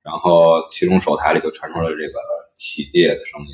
[0.04, 2.20] 然后其中手台里就传出了这个
[2.56, 3.48] 起界的声音。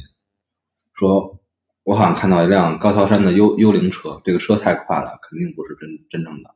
[0.93, 1.39] 说，
[1.83, 6.49] 我好像看到一辆高桥山的幽幽灵车，这个车太快了，肯定不是真真正的。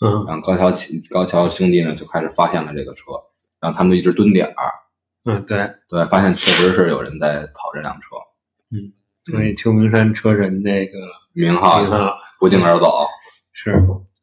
[0.00, 3.12] 嗯然后高桥起高桥兄弟呢就开始发现了这个车，
[3.60, 4.72] 然后他们就一直蹲点儿，
[5.24, 8.16] 嗯，对，对，发现确实是有人在跑这辆车，
[8.70, 8.92] 嗯
[9.26, 10.98] 所以秋名山车神这个
[11.32, 11.82] 名号
[12.38, 13.06] 不胫而走。
[13.52, 13.70] 是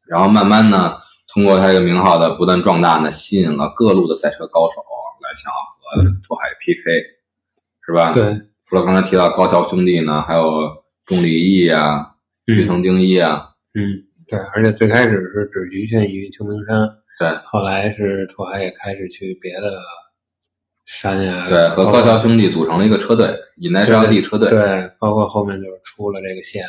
[0.06, 1.00] 然后慢慢呢，
[1.32, 4.84] 通过他这个名号的不断壮大呢，吸引了各路的赛车高手
[5.22, 6.82] 来想要和拓海 PK，
[7.84, 8.12] 是吧？。
[8.12, 12.14] 对，除了刚才提到高桥兄弟呢，还有钟离义啊、
[12.46, 19.78] 须藤丁一啊，嗯，对，而且最开始是只局限于秋名山，对后来是拓海也开始去别的
[20.86, 24.48] 山呀，对，和高桥兄弟组成了一个车队，引来上地车队。
[24.48, 26.64] 对，包括后面就是出了这个线，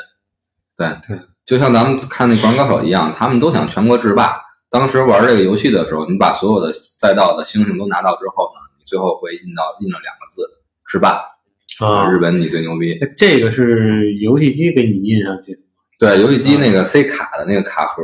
[1.45, 4.41] 就像咱们看那《灌篮高手》一样，他们都想全国制霸。
[4.69, 10.45] 当时玩这个游戏的时候，你把所有的赛道的星星都拿到之后呢，你最后会印到印了两个字
[10.85, 11.21] “制霸”。
[11.81, 12.93] 啊日本你最牛逼。
[12.99, 15.62] 哎这个是游戏机给你印上去的吗，
[15.99, 18.03] 对，游戏机那个 C 卡的那个卡盒，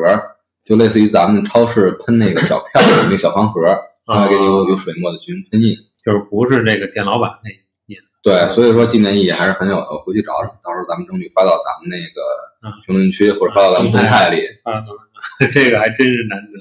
[0.63, 3.62] 就类似于咱们超市喷那个小票的那个小方盒，
[4.06, 5.75] 它会给你有有水墨的进行喷印。
[6.04, 12.21] 就是不是这个店老板那印对，所以说纪念意义还是很有的，我回去找找，到时候咱们争取发到咱们那个
[12.63, 14.45] 嗯评论区或者发到咱们动态里。
[14.63, 14.84] 啊，
[15.52, 16.58] 这个还真是难得。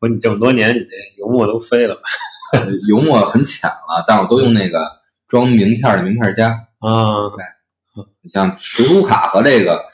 [0.00, 0.86] 我你这么多年，你这
[1.18, 2.02] 油墨都飞了吧？
[2.52, 4.90] 呃油墨很浅了，但我都用那个
[5.26, 6.48] 装名片的名片夹。
[6.78, 9.84] 啊，对你像赎书卡和这个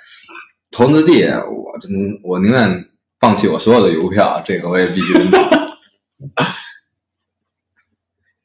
[0.75, 1.91] 投资地，我真
[2.25, 2.89] 我宁愿
[3.21, 5.39] 放弃我所有的邮票， 这个我也必须得买。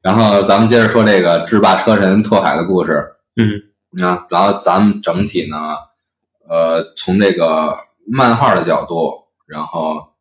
[0.01, 3.03] 然后咱们接着说这个制霸车神拓海的故事。
[3.35, 5.57] 嗯啊然后咱们整体呢，
[6.47, 9.11] 呃，从这个漫画的角度，
[9.47, 10.13] 然后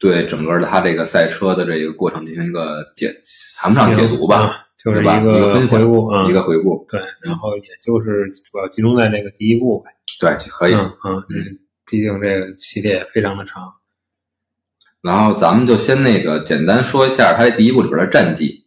[0.00, 3.14] 对整个的他这个赛车的这个过程进行一个解，
[3.60, 6.86] 谈不上解读吧，啊就是一一个回顾啊，一个回顾。
[6.88, 9.90] 对，然后也就是主要集中在这个第一部呗。
[10.18, 10.74] 对，可以。
[10.74, 13.74] 嗯嗯嗯，毕竟这个系列非常的长。
[15.02, 18.66] 然后咱们就先那个简单说一下它这第一部里边的战绩。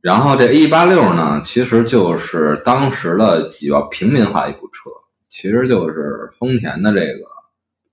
[0.00, 4.90] 然后这 A 八六呢，其实就是当时的比较平民化的一部车，
[5.28, 7.24] 其实就是丰田的这个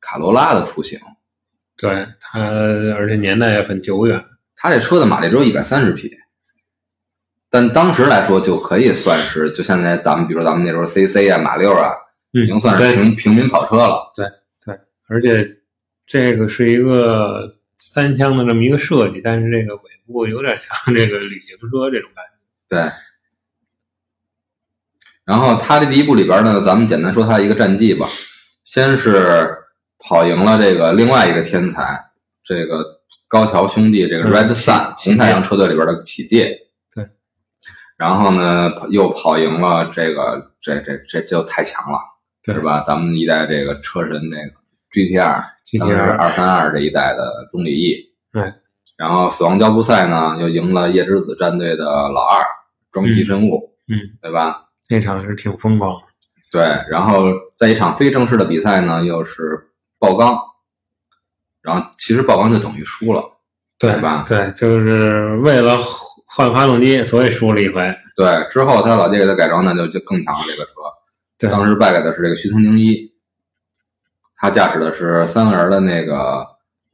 [0.01, 0.99] 卡罗拉的雏形。
[1.77, 2.39] 对它，
[2.95, 4.25] 而且年代也很久远。
[4.61, 6.11] 它这车的马力只有一百三十匹，
[7.49, 11.93] 但当时来说就可以算是，就现在咱们比如咱们那时候 CC 啊、马六啊，
[12.33, 14.11] 嗯已经算是对平平民跑车了。
[14.13, 14.25] 对
[14.65, 15.59] 对而且
[16.05, 22.31] 这个是一个三厢的这么一个设计，但是这个尾部有点像这个旅行车这种感觉。
[22.67, 22.91] 对。
[25.23, 28.05] 然后他的第一部里边呢，咱们简单说他一个战绩吧。
[28.65, 29.57] 先是
[29.97, 32.11] 跑赢了这个另外一个天才，
[32.43, 32.98] 这个
[33.29, 36.57] 高桥兄弟，这个嗯 Red Sun 红太阳车队里边的启介。
[36.93, 37.07] 对。
[37.95, 41.99] 然后呢，又跑赢了这个，这这这就太强了，
[42.43, 42.83] 对是吧？
[42.85, 44.51] 咱们一代这个车神，这个
[44.91, 47.95] GTR，GTR 二三二这一代的钟里义。
[48.33, 48.51] 对。
[48.97, 52.43] 然后死亡交布赛呢，又赢了夜之子战队的老二
[52.91, 54.65] 庄崎神武，嗯，对吧？
[54.89, 55.95] 那场是挺风光。
[56.51, 60.35] 对，然后在一场非正式的比赛呢，又是爆缸，
[61.61, 63.23] 然后其实曝光就等于输了，
[63.77, 65.77] 对对吧对，就是为了
[66.25, 67.81] 换发动机，所以输了一回。
[68.15, 70.71] 对，之后他老爹给他改装那，就就更强了这个车。
[71.37, 73.11] 对，当时败给的是这个徐藤宁一，
[74.37, 76.45] 他驾驶的是三轮的那个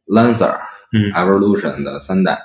[0.07, 0.57] Lancer
[0.93, 2.39] 嗯 Evolution 的三代。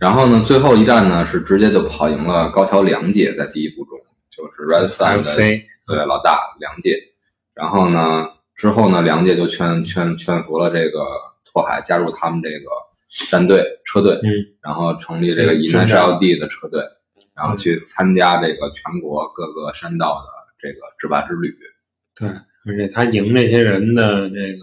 [0.00, 3.98] 然后呢，最后一站呢是直接就跑赢了高桥良介，在第一部中
[4.30, 4.88] 就是 Red
[5.22, 6.98] FC 对老大梁介。
[7.54, 11.00] 然后呢，之后呢，梁介就劝劝劝服了这个
[11.44, 12.70] 拓海加入他们这个
[13.30, 14.30] 战队车队，嗯，
[14.62, 16.82] 然后成立这个是 e 征 n 战 l d 的车队，
[17.34, 21.54] 然后去参加这个全国各个山道的这个制霸之旅。
[22.14, 24.62] 对，而且他赢这些人的这个，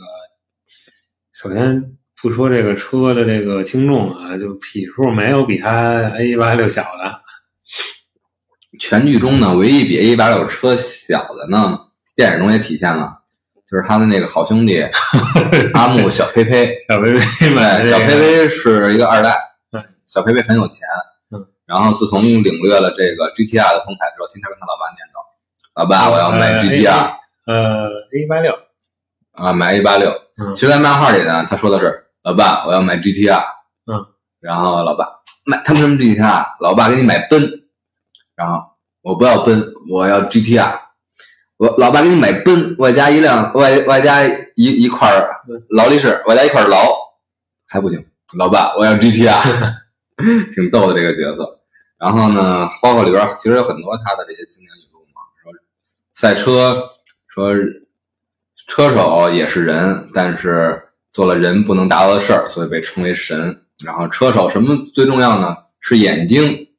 [1.33, 7.21] 首先不说这个车的这个轻重啊，就匹数没有比他 A 八六小的。
[8.79, 11.77] 全剧中呢，唯一比 A 八六车小的呢，
[12.15, 13.20] 电影中也体现了，
[13.71, 14.85] 就是他的那个好兄弟
[15.73, 16.77] 阿木小佩佩。
[16.85, 17.19] 小薇薇
[17.55, 19.37] 买的对，小佩佩是一个二代
[19.71, 20.85] 对，小佩佩很有钱。
[21.31, 25.23] 嗯，然后自从领略了这个 GTR 的风采之后，天天跟他老爸念叨
[25.79, 27.15] ：“老爸，我要买呃 GTR
[27.47, 28.59] 呃 A 八六，
[29.31, 33.41] 啊，买 A 八六。”嗯其实，在漫画里呢，他说的是：“老爸，我要买 GTR。”
[33.89, 34.05] 嗯，
[34.41, 35.07] 然后老爸
[35.45, 36.45] 买他们什么 GTR？
[36.59, 37.49] 老爸给你买奔，
[38.35, 38.59] 然后
[39.01, 40.77] 我不要奔，我要 GTR。
[41.61, 45.11] 我老爸给你买奔，外加一辆外外加一一块
[45.69, 46.91] 劳力士，外加一块劳，
[47.67, 48.03] 还不行。
[48.35, 49.39] 老爸，我要 GTR，
[50.55, 51.59] 挺逗的这个角色。
[51.99, 55.51] 然后呢，包括里边其实有很多他的这些经典语录嘛，说
[56.13, 56.89] 赛车，
[57.27, 57.53] 说
[58.67, 60.81] 车手也是人，但是
[61.13, 63.61] 做了人不能达到的事儿，所以被称为神。
[63.85, 65.55] 然后车手什么最重要呢？
[65.79, 66.69] 是眼睛。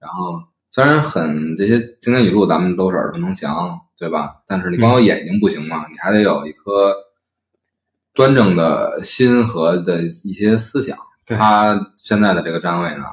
[0.00, 0.42] 然后
[0.74, 4.36] 虽然很这些经典语录咱们都是耳熟能详，对吧？
[4.46, 6.94] 但是你光有眼睛不行嘛，你还得有一颗
[8.14, 10.96] 端正的心和的一些思想。
[11.26, 13.04] 他现在的这个站位呢，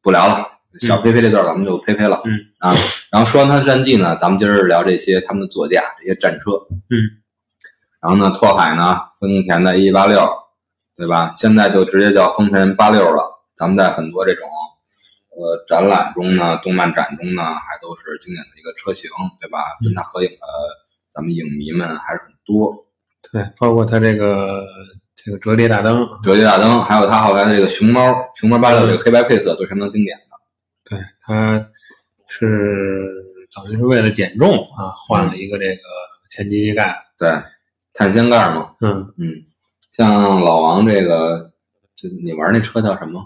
[0.00, 0.46] 不聊了，
[0.78, 2.22] 小佩佩这段咱们就呸呸了。
[2.24, 2.72] 嗯啊，
[3.10, 6.52] 然后说完他的战绩呢，咱们今儿聊这些他们的座驾，这些战车。
[6.88, 7.18] 嗯，
[8.00, 10.24] 然后呢，拓海呢，丰田的 A 八六，
[10.96, 11.32] 对吧？
[11.32, 13.42] 现在就直接叫丰田八六了。
[13.56, 14.46] 咱们在很多这种
[15.34, 19.58] 呃展览中呢，动漫展中呢，还都是经典的一个车型，对吧？
[19.82, 20.36] 跟它合影的
[21.10, 22.86] 咱们影迷们还是很多。
[23.32, 24.66] 对，包括他这个
[25.14, 30.24] 这个折叠大灯，折叠大灯，还有它后来的这个熊猫，熊猫八六这个黑白配色都是相当经典的。
[30.90, 31.70] 对，它
[32.26, 33.08] 是
[33.54, 35.82] 等于是为了减重啊，换了一个这个
[36.28, 36.98] 前机机盖。
[37.16, 37.30] 对，
[37.94, 39.34] 碳纤盖嘛，嗯，嗯，
[39.92, 41.52] 像老王这个，
[41.94, 43.24] 这你玩那车叫什么？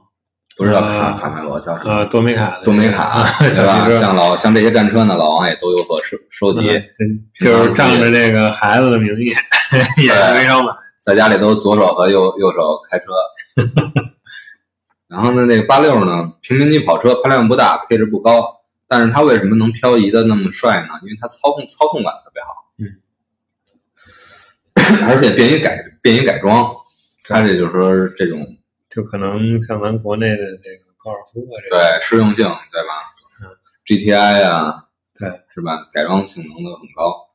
[0.56, 1.90] 不是叫卡、呃卡梅罗，叫什么？
[1.90, 9.26] 呃，多美卡多美卡，对小吧像老像这些战车呢，老王也都有所收收集，嗯就是仗着这个孩子的名义，
[10.02, 10.70] 也是没少买。
[11.02, 13.04] 在家里都左手和右右手开车。
[15.06, 18.56] 然后呢，那个八六呢，平民级跑车，排量不大，配置不高，
[18.88, 20.88] 但是它为什么能漂移的那么帅呢？
[21.02, 22.96] 因为它操控操控感特别好，嗯，
[25.08, 26.74] 而且便于改便于改装，
[27.28, 28.55] 它这就是说这种
[28.96, 32.94] 就可能像咱国内的这个高尔夫啊，这个对适用性，对吧
[33.42, 33.52] 嗯
[33.84, 34.86] ？GTI 啊，
[35.18, 35.82] 对，是吧？
[35.92, 37.26] 改装性能都很高。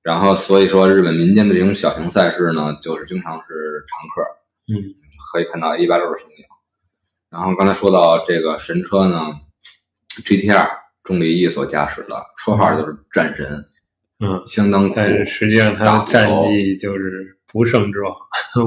[0.00, 4.22] 然后所以说，日本民间的这种小型赛事呢，就是经常是常客，
[4.72, 4.94] 嗯，
[5.32, 6.44] 可以看到一八六的身影。
[7.30, 9.26] 然后刚才说到这个神车呢
[10.24, 10.70] ，GTR
[11.02, 12.14] 钟离义所驾驶的，
[12.46, 13.66] 绰号就是战神，
[14.20, 14.94] 嗯，相当酷。
[14.94, 18.14] 但是实际上他的战绩就是不胜之王，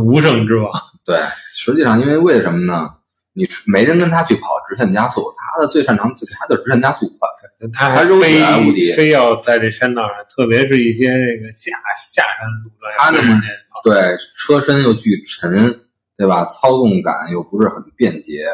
[0.05, 0.69] 无胜之王。
[1.05, 1.19] 对，
[1.51, 2.89] 实际上因为为什么呢？
[3.35, 7.27] 你没人跟他去跑直线加速，他的最擅长就他的直线加速快。
[7.73, 11.71] 他还是非无敌非要在这山道上，特别是一些这个下
[12.13, 15.49] 下山路段，他那么对跑对，车身又巨沉，
[16.15, 16.45] 对吧？
[16.45, 18.45] 操纵感又不是很便捷，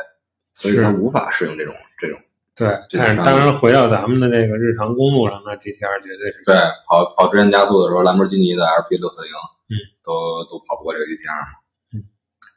[0.53, 2.17] 所以他无法适应这种这种。
[2.55, 6.55] 对，但是当然回到咱们的这个日常公路上，那 GTR 绝对是对，
[6.87, 9.31] 跑跑直线加速的时候，兰博基尼的 LP 六四零
[9.67, 11.59] 嗯，都都跑不过这个 GTR 嘛。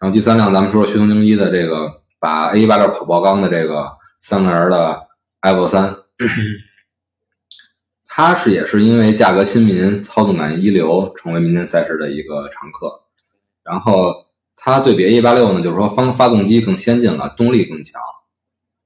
[0.02, 3.88] 嗯，然后第三辆咱们说说徐东京一的这个把 A 1 8 6跑爆缸的这个
[4.20, 5.00] 三个人的
[5.42, 5.84] Evo 三，
[6.18, 6.28] 嗯
[8.14, 13.00] 它是也是因为价格亲民、操纵感一流，成为民间赛事的一个常客。
[13.62, 17.98] 然后它对比 A 1 8 6呢，就是说方发动机更先进了，动力更强。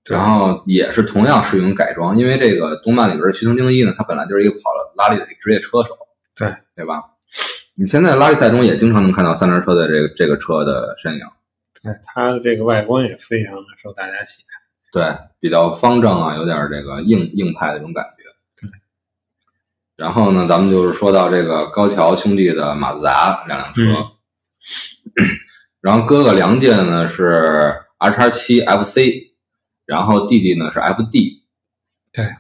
[0.05, 5.99] 然后也是同样适用改装，因为这个动漫里边的徐藤精一呢，他本来就是一个跑了拉力的职业车手，
[6.37, 7.03] 对对吧？
[7.79, 11.21] 你现在拉力赛中也经常能看到三轮车的这个这个车的身影，
[11.83, 14.57] 对，它的这个外观也非常的受大家喜爱。
[14.93, 18.25] 对，比较方正啊，有点这个硬硬派的这种感觉。
[18.67, 18.71] 对。
[19.95, 25.27] 然后呢，咱们就是说到这个高桥兄弟的马自达两辆车，嗯
[25.83, 29.35] 然后哥哥梁健呢是 R 叉七 FC，
[29.85, 31.43] 然后弟弟呢是 FD。
[32.11, 32.35] 对，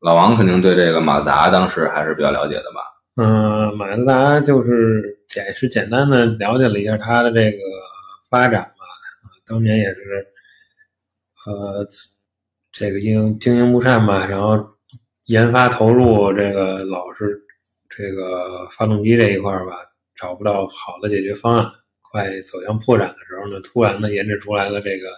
[0.00, 2.87] 老王肯定对这个马自达当时还是比较了解的吧？
[3.20, 7.58] 嗯，马自达就是也是简单的了解了一下它的这个
[8.30, 8.84] 发展吧。
[9.24, 10.24] 啊，当年也是，
[11.44, 11.84] 呃，
[12.70, 14.64] 这个经经营不善吧，然后
[15.24, 17.42] 研发投入这个老是
[17.88, 19.74] 这个发动机这一块儿吧，
[20.14, 25.08] 找不到好的解决方案，快走向破产的时候呢，突然呢研制出来了这个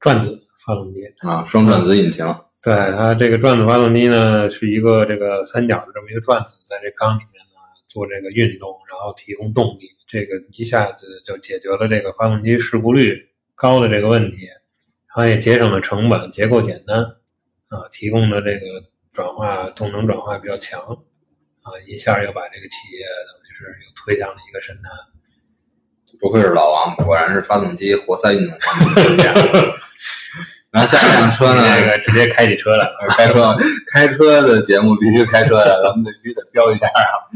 [0.00, 1.00] 转子发动机。
[1.20, 2.26] 啊，双转子引擎，
[2.62, 17.02] 对它这个转子发动机呢，是一个这个三角的这么一个转子，在这缸里面呢做这个运动，然后提供动力，这个一下子就解决了这个发动机事故率高的这个问题，然后也节省了成本，结构简单，
[17.66, 20.80] 啊，提供的这个转化动能转化比较强，
[21.62, 24.84] 啊，一下又把这个企业等于是又推向了一个神坛。
[26.20, 29.34] 不愧是老王，果然是发动机活塞运动方面的专家。
[30.72, 33.54] 然后下一辆车呢， 这个直接开起车来了，开车
[33.92, 37.28] 开车的节目必须开车的，咱们必须得标一下啊。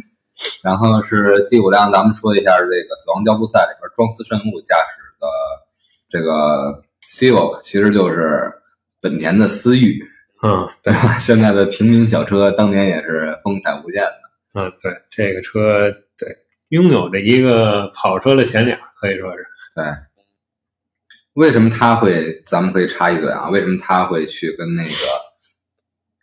[0.63, 5.27] 然后是第五辆，咱们说一下这个死亡交步赛里边庄司慎吾驾驶的
[6.09, 8.53] 这个 Civic，其实就是
[9.01, 10.03] 本田的思域，
[10.43, 11.19] 嗯 对吧？
[11.19, 14.15] 现在的平民小车，当年也是风采无限的。
[14.55, 16.37] 嗯，对，这个车对
[16.69, 19.47] 拥有着一个跑车的前脸，可以说是。
[19.75, 19.85] 对，
[21.37, 22.43] 为什么他会？
[22.47, 24.91] 咱们可以插一嘴啊，为什么他会去跟那个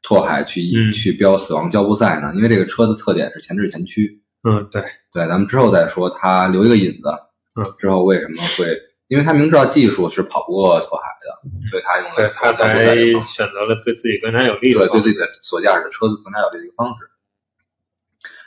[0.02, 2.32] 拓海去、嗯去飙死亡交互赛呢？
[2.36, 4.20] 因为这个车的特点是前置前驱。
[4.44, 6.10] 嗯，对，对，咱们之后再说。
[6.10, 7.10] 他留一个引子，
[7.56, 8.76] 嗯，之后为什么会？
[9.08, 14.90] 因为他明知道技术是跑不过拓海的，所以他用了他才选择了对自己更加有利的对。
[14.90, 17.08] 对自己的所驾驶的车子更加有利的一个方式。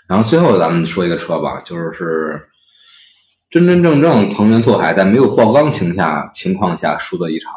[0.09, 2.49] 然后最后咱们说一个车吧，就是
[3.49, 7.53] 真真正正藤原拓海在没有爆缸情下情况下输的一场，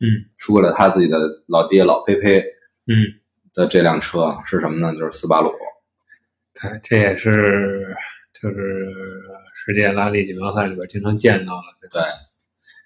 [0.00, 0.06] 嗯，
[0.36, 2.40] 输给了他自己的老爹老佩佩
[2.86, 2.94] 嗯，
[3.52, 4.96] 的这辆车是什么呢？
[4.96, 5.52] 就是斯巴鲁。
[6.60, 7.96] 对，这也是
[8.40, 8.88] 就是
[9.54, 11.88] 世界拉力锦标赛里边经常见到的。
[11.90, 12.00] 对，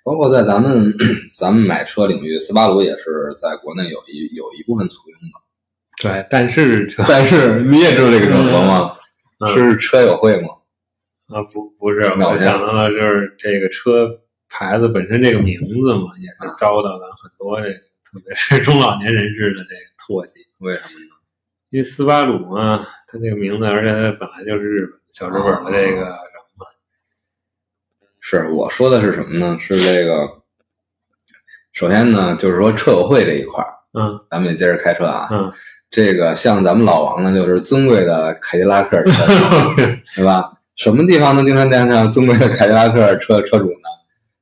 [0.03, 0.93] 包括在咱们
[1.35, 6.03] 咱们买车领域，斯巴鲁也是在国内有一有一部分簇拥的。
[6.03, 8.97] 对，但是这但是你也知道这个整合吗？
[9.39, 10.49] 嗯是车友会吗？
[11.33, 14.09] 啊不不是，那我想到了就是这个车
[14.49, 17.75] 牌子本身这个名字嘛，也是招到了很多这个
[18.05, 20.41] 特别是中老年人士的这个唾弃。
[20.61, 21.07] 为什么呢？
[21.71, 26.67] 因为斯巴鲁嘛，它这个名字，而且它本来就是日本小日本的这个什么嘛，
[28.21, 29.57] 是我说的是什么呢？
[29.59, 30.29] 是这个，
[31.73, 35.29] 首先呢，就是说车友会这一块儿，嗯咱们也接着开车啊。
[35.33, 35.51] 嗯，
[35.91, 40.53] 这个像咱们老王呢，就是尊贵的凯迪拉克车主， 对吧？
[40.77, 43.89] 什么地方能经常见上尊贵的凯迪拉克车车主呢？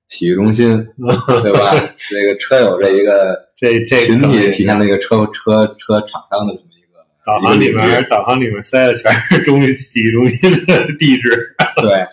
[0.09, 0.89] 洗浴中心，
[1.43, 1.73] 对吧？
[2.11, 11.55] 这个车友这一个 这这群体体现了一个车车车厂商的这么一个导航里面导航里面塞的全是中洗浴中心的地址。
[11.77, 12.05] 对，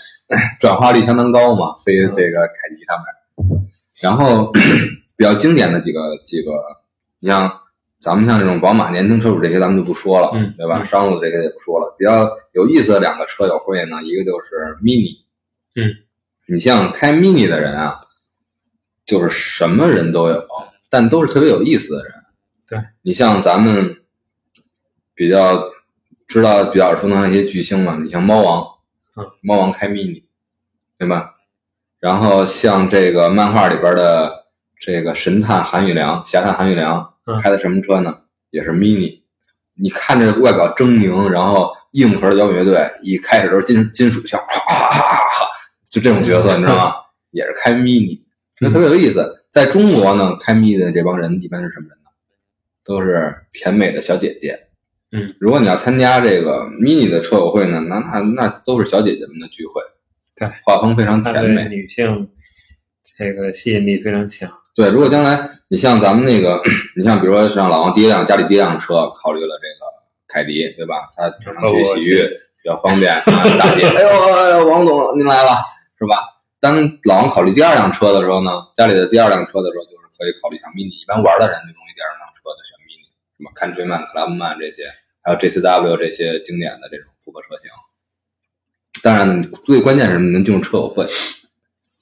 [0.60, 3.68] 转化率相当高嘛，飞这个凯迪上面。
[4.00, 4.52] 然后
[5.18, 6.52] 比较经典的几个几个，
[7.20, 7.52] 你像
[8.00, 10.82] 咱们像这种宝马年轻车主这些，咱们就不说了，嗯对吧？
[10.82, 11.96] 嗯商务这些也不说了。
[11.98, 15.18] 比较有意思的两个车友会呢，一个就是 Mini，
[15.76, 15.90] 嗯，
[16.48, 18.02] 你像开 Mini 的人啊，
[19.06, 20.48] 就是什么人都有，
[20.90, 22.14] 但都是特别有意思的人。
[22.68, 23.98] 对你像咱们
[25.16, 25.64] 比较
[26.28, 28.64] 知道比较耳熟能详的一些巨星嘛，你像猫王，
[29.16, 30.24] 嗯，猫王开 mini，
[31.00, 31.34] 对吧？
[32.00, 34.46] 然后像这个漫画里边的
[34.80, 37.08] 这个神探韩宇良、侠探韩宇良嗯
[37.42, 38.22] 开的什么车呢？
[38.50, 39.22] 也是 mini。
[39.80, 45.44] 你看着外表狰狞，然后硬核的摇滚乐队，一开始都是金金属腔，啊啊啊啊啊
[45.90, 46.94] 就这种角色，你知道吗？
[47.32, 48.22] 也是开 mini，
[48.60, 49.24] 那特别有意思。
[49.52, 52.10] 在中国呢，开 mini 的这帮人一般是什么人呢？
[52.84, 54.58] 都是甜美的小姐姐，
[55.12, 59.82] 嗯，如果你要参加这个 mini 的车友会呢，那那那都是小姐姐们的聚会，
[60.36, 61.68] 对，画风非常甜美。
[61.68, 62.30] 女性
[63.18, 64.50] 这个吸引力非常强。
[64.78, 66.62] 对，如果将来你像咱们那个，
[66.96, 69.82] 你像比如说像老王第一辆家里第一辆车，考虑了这个
[70.28, 71.10] 凯迪，对吧？
[71.18, 72.22] 他经常去洗浴
[72.62, 73.24] 比较方便啊，
[73.58, 75.58] 大姐，哎呦，哎呦王总您来了，
[75.98, 76.20] 是吧？
[76.60, 84.84] 当老王考虑第二辆车的时候呢，家里的第二辆车的时候，就是可以考虑像 mini，一般玩的人就容易第二辆车就选 mini，什么 Countryman、Clubman 这些，
[85.24, 87.72] 还有 JCW 这些经典的这种复合车型。
[89.02, 90.30] 当然，最关键是什么？
[90.30, 91.04] 能进入车友会。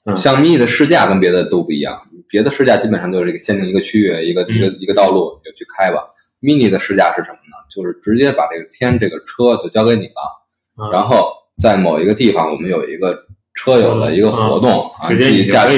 [0.08, 6.08] 嗯像 mini 的试驾跟别的都不一样，别的试驾基本上就是这个限定一个区域、一个一个一个道路，你就去开吧。
[6.42, 7.56] mini 的试驾是什么呢？
[7.74, 10.46] 就是直接把这个天这个车就交给你了，
[10.78, 13.18] 嗯然后在某一个地方，我们有一个
[13.54, 15.76] 车友的一个活动啊，直接你自己驾车。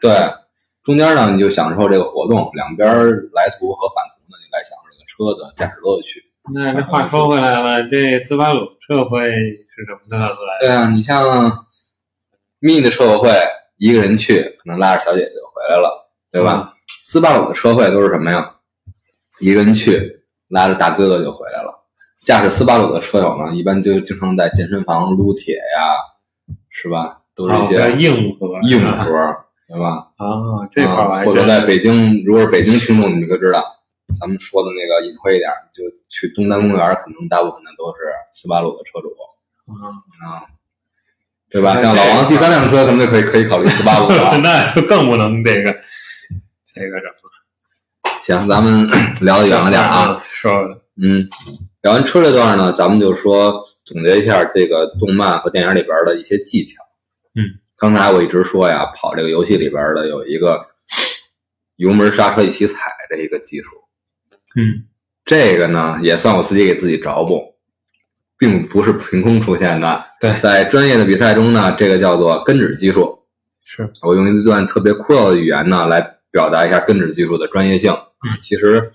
[0.00, 0.10] 对，
[0.82, 2.88] 中间呢你就享受这个活动，两边
[3.32, 6.24] 来途和返途呢，你来享受这个车的驾驶乐趣。
[6.52, 10.58] 那这话说回来了，这斯巴鲁车友会是什么特色呀？
[10.60, 11.66] 对啊，你像
[12.60, 13.30] mini 的车友会，
[13.76, 15.32] 一个人去可能拉着小姐姐
[15.68, 16.74] 来了，对吧？
[17.00, 18.56] 斯巴鲁的车会都是什么呀？
[19.40, 21.72] 一个人去，拉着大哥哥就回来了。
[22.24, 25.96] 驾驶斯巴鲁的车友呢，一般就经常在健身房撸铁呀，
[26.70, 27.18] 是吧？
[27.34, 29.10] 都是一哦些硬核硬核，
[29.66, 30.12] 对吧？
[30.16, 33.64] 啊，这块儿或者在北京，如果是北京听众，你们就知道，
[34.20, 38.02] 咱们说的那个隐晦一点，就去东单公园，可能大部分的都是
[38.32, 39.90] 斯巴鲁的车主啊
[40.22, 40.46] 啊，
[41.52, 41.80] 对吧？
[41.80, 44.38] 像老王第三辆车，咱们就可以可以考虑斯巴鲁了。
[44.42, 45.70] 那就更不能这个
[46.66, 47.30] 这个什么
[48.22, 48.88] 行，咱们
[49.20, 51.28] 聊的远了点啊。，说的嗯，
[51.82, 56.82] 聊完车这段呢，咱们就说总结一下这个动漫和电影里边的一些技巧。
[57.34, 60.66] 嗯，刚才我一直说呀，跑这个游戏里边的有一个
[61.76, 63.76] 油门刹车一起踩这一个技术。
[64.56, 64.84] 嗯
[65.24, 67.51] 这个呢，也算我自己给自己找补，
[68.42, 70.04] 并不是凭空出现的。
[70.20, 73.20] 对在专业的比赛中呢，这个叫做根指技术。
[73.64, 76.00] 是我用一段特别枯燥的语言呢，来
[76.32, 77.92] 表达一下根指技术的专业性。
[77.92, 78.90] 嗯其实，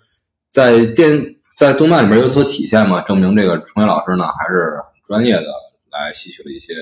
[0.52, 5.46] 在电在动漫里面有所体现嘛，证明这个崇伟老师呢还是很专业的
[5.92, 6.74] 来吸取了一些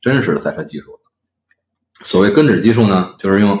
[0.00, 2.04] 真实的赛车技术的。
[2.04, 3.60] 所谓根指技术呢，就是用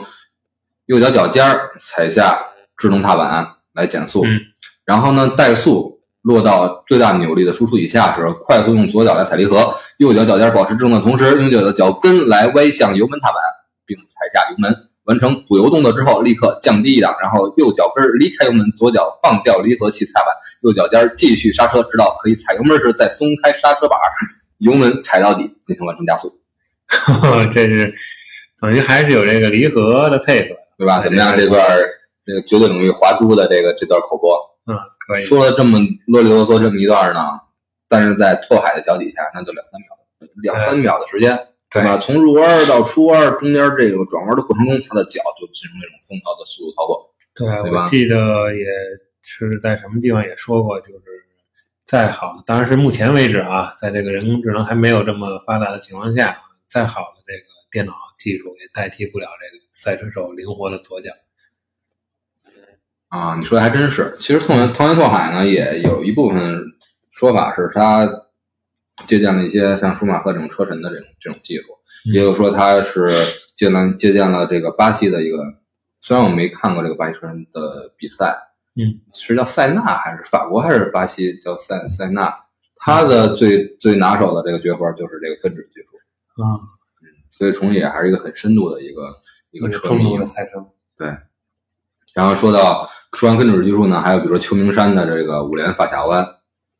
[0.86, 2.40] 右脚脚尖儿踩下
[2.76, 4.38] 制动踏板来减速，嗯
[4.84, 5.91] 然后呢怠速
[6.22, 13.36] 落到最大扭力的输出以下时，快速用左脚来踩离合，右脚脚尖保持制动的同时，用右脚的脚跟来歪向油门踏板，
[13.84, 14.74] 并踩下油门。
[15.04, 20.28] 完成补油动作之后，立刻降低一档，然后右脚跟儿离开油门，左脚放掉离合器踏板，
[20.62, 24.06] 右脚尖儿继续刹车，直到可以踩油门时再松开刹车板儿，
[24.58, 26.32] 油门踩到底，进行完成加速，
[27.52, 27.92] 这是
[28.60, 31.02] 等于还是有这个离合的配合，对吧？
[31.02, 31.36] 怎么样？
[31.36, 31.82] 这段儿
[32.24, 37.40] 这个绝对领域滑珠的这个这段口播，嗯，可以，说了这么啰里啰嗦这么一段呢，
[37.88, 39.88] 但是在拓海的脚底下，那就两三秒，
[40.42, 41.36] 两三秒的时间，
[41.68, 41.98] 对吧？
[41.98, 47.14] 从入弯到出弯中间这个转弯的过程中，他的脚就进入那种风骚的速度操作。
[47.34, 48.66] 对，对吧我记得也
[49.22, 51.02] 是在什么地方也说过，就是
[51.84, 56.38] 再好，当然是目前为止啊，在这个人工智能还没有这么发达的情况下，
[56.68, 61.10] 再好的这个电脑技术也代替不了这个赛车手灵活的左脚。
[63.12, 64.16] 啊，你说的还真是。
[64.18, 66.64] 其实藤原藤原拓海呢，也有一部分
[67.10, 68.08] 说法是他
[69.06, 71.64] 借鉴了一些像舒马赫这种车神的这种这种技术，
[72.08, 73.10] 嗯也有说他是
[73.54, 75.44] 借了借鉴了这个巴西的一个，
[76.00, 78.34] 虽然我没看过这个巴西车神的比赛，
[78.76, 82.34] 嗯，是叫塞纳还是法国还是巴西叫塞塞纳，
[82.76, 86.56] 他的最最拿手的这个绝活就是这个根指技术，啊，
[87.28, 89.14] 所以重野还是一个很深度的一个
[89.50, 90.24] 一个车迷中度的。
[90.24, 90.64] 赛车，
[90.96, 91.14] 对
[92.14, 96.26] 然后说到说完根指技术呢，还有比如说秋名山的这个五连发卡弯，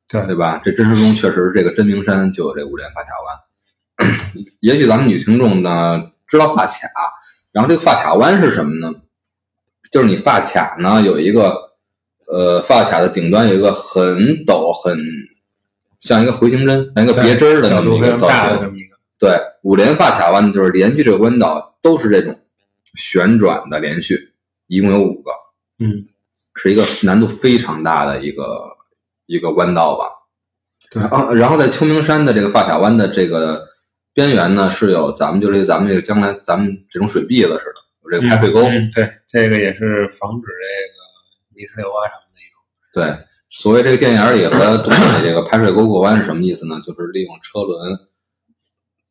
[0.08, 0.60] 对对吧？
[0.62, 4.08] 这真实中确实这个真名山就有这五连发卡弯。
[4.60, 6.88] 也许咱们女听众呢知道发卡，
[7.52, 8.94] 然后这个发卡弯是什么呢？
[9.90, 11.54] 就是你发卡呢有一个
[12.26, 14.16] 呃发卡的顶端有一个很
[14.46, 14.98] 陡很
[16.00, 18.72] 像一个回形针，像一个别针儿的那么一个造型。
[19.18, 22.34] 对，五连发卡弯就是连续这个弯道都是这种
[22.94, 24.32] 旋转的连续，
[24.66, 25.30] 一共有五个。
[25.78, 26.06] 嗯，
[26.54, 28.62] 是一个难度非常大的一个
[29.26, 30.06] 一个弯道吧。
[30.90, 33.66] 对啊，然后在秋名山的这个发卡湾的这个
[34.12, 38.62] 边缘呢，是有咱们就这咱们这个将来咱们这种水篦子似的，有这个排水沟。
[38.64, 42.60] 嗯，对，这个也是防止这个泥石流啊什么的一种。
[42.92, 46.78] 对，所谓这个电影里和动漫里这个排水沟过弯是什么意思呢？
[46.84, 47.98] 就是利用车轮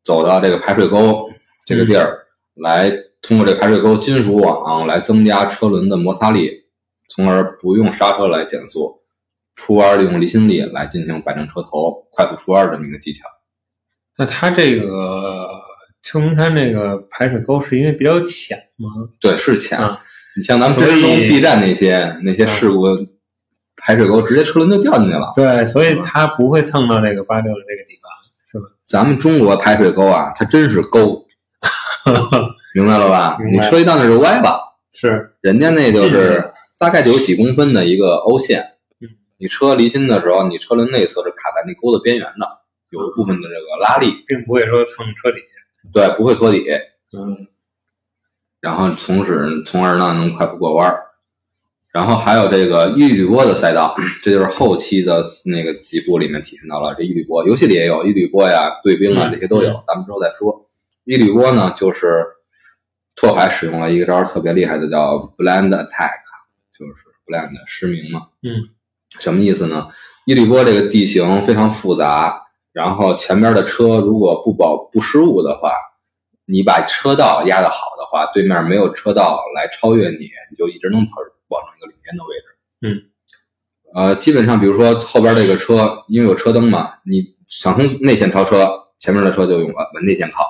[0.04, 1.28] 走到这个排水沟
[1.66, 2.20] 这个地儿，
[2.54, 2.92] 来
[3.24, 6.61] 通过这个排水沟金属网来增加车轮的摩擦力，
[7.14, 9.01] 从而不用刹车来减速，
[9.55, 13.26] 出弯利用离心力来进行摆正车头、快速出弯这么一个技巧。
[14.18, 15.49] 那它这个
[16.01, 18.89] 秋名山这个排水沟是因为比较浅吗？
[19.20, 19.78] 对，是浅。
[19.78, 19.99] 啊
[20.34, 22.86] 你像咱们中 B 站那些那些事故，
[23.76, 25.30] 排水沟直接车轮就掉进去了。
[25.36, 28.09] 对，所以它不会蹭到这个八六的这个地方，
[28.49, 28.74] 是吧？
[28.86, 31.26] 咱们中国排水沟啊，它真是沟，
[32.74, 33.38] 明白了吧？
[33.51, 34.57] 你车一到那就歪了，
[34.93, 36.51] 是，人家那就是
[36.82, 39.07] 大概就有几公分的一个凹陷嗯。
[39.38, 42.47] 你车离心的时候，你车轮内侧是卡在那沟的边缘的，
[42.89, 45.39] 有一部分的这个拉力，并不会说蹭车底。
[45.93, 46.65] 对，不会托底，
[47.13, 47.38] 嗯，
[48.59, 51.05] 然后从使从而呢能快速过弯儿。
[51.93, 60.67] 然后还有这个一缕波的赛道， 这就是后期的那个几部里面体现到了这一缕波，游戏里也有一缕波呀、对兵啊嗯这些都有，咱们之后再说。
[61.03, 62.25] 一缕波呢，就是
[63.15, 66.21] 拓海使用了一个招特别厉害的叫 Blind Attack，
[66.88, 68.29] 就是 Bland 失明嘛。
[68.41, 68.69] 嗯，
[69.19, 69.88] 什么意思呢？
[70.25, 72.41] 伊利波这个地形非常复杂，
[72.73, 75.71] 然后前边的车如果不保不失误的话，
[76.45, 81.11] 你把车道压得好的话，对面没有车道来超越你，你就一直能跑
[81.47, 82.45] 保证一个领先的位置。
[82.82, 83.03] 嗯，
[83.93, 90.43] 呃，基本上比如说后边这个车，因为有车灯嘛，你想从内线超车，前面的车就用往往内线靠，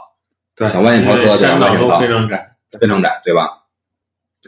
[0.55, 2.47] 对，小弯线超车就往外线靠非常窄。
[2.79, 3.49] 非常窄，对吧？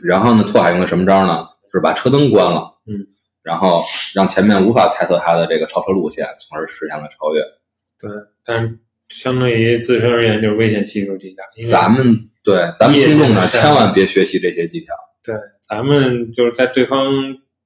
[0.01, 1.49] 然后呢，拓海用的什么招呢？
[1.73, 2.93] 就是把车灯关了，嗯，
[3.41, 7.41] 然后让前面无法猜测他的这个超车路线，从而实现了超越。
[7.99, 8.11] 对，
[8.45, 8.77] 但是
[9.09, 11.43] 相对于自身而言，就是危险系数极大。
[11.67, 14.93] 咱们对咱们听众呢，千万别学习这些技巧。
[15.23, 15.35] 对，
[15.67, 17.11] 咱们就是在对方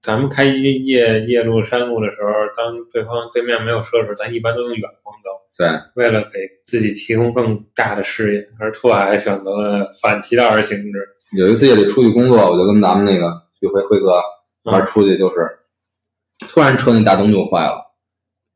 [0.01, 8.47] 咱们开夜夜路山路的时候，当对方对面没有车时，咱一般都用远光灯，对，为了给自己提供更大的视野。
[8.57, 10.99] 而拓海选择了反其道而行之。
[11.37, 14.21] 有一次夜里出去工作，我就跟咱们那个旭辉辉哥
[14.63, 15.59] 一块儿出去，就是
[16.47, 17.83] 突然车那大灯就坏了。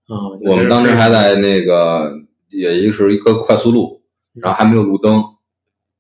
[0.08, 2.12] 啊、我们当时还在那个
[2.50, 4.02] 也一个是一个快速路，
[4.34, 5.24] 然后还没有路灯。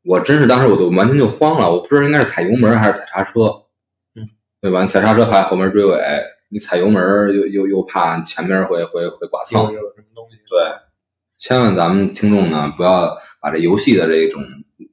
[0.04, 3.64] 我真是当时我都完全就慌了，我不知道应该是踩油门还是踩刹车，
[4.16, 4.28] 嗯，
[4.60, 4.82] 对吧？
[4.82, 5.98] 你踩刹车怕后面追尾，
[6.50, 7.02] 你踩油门
[7.34, 9.72] 又又又怕前面会会会剐蹭有。
[9.72, 10.38] 什么东西？
[10.50, 10.60] 对，
[11.38, 14.44] 千万咱们听众呢不要把这游戏的这种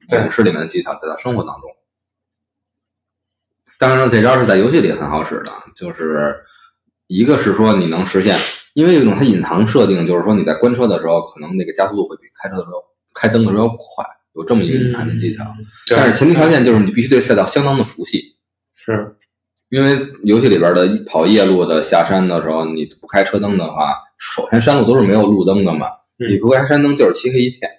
[0.07, 1.69] 对影视里面的技巧带到生活当中。
[3.79, 6.35] 当然了，这招是在游戏里很好使的，就是
[7.07, 8.37] 一个是说你能实现，
[8.73, 12.83] 因为有一种它隐藏设定，就是说你在关车的时候，可能那个加速度会比开车的时候
[13.15, 14.05] 开灯的时候要快，
[14.35, 15.43] 有这么一个隐含的技巧。
[15.57, 18.35] 嗯但是前提条件就是你必须对赛道相当的熟悉，
[18.75, 19.15] 是
[19.69, 25.87] 因为游戏里边的跑夜路的下山的时候，你不开车灯的话，首先山路都是没有路灯的嘛，
[26.19, 27.71] 嗯你不开山灯就是漆黑一片。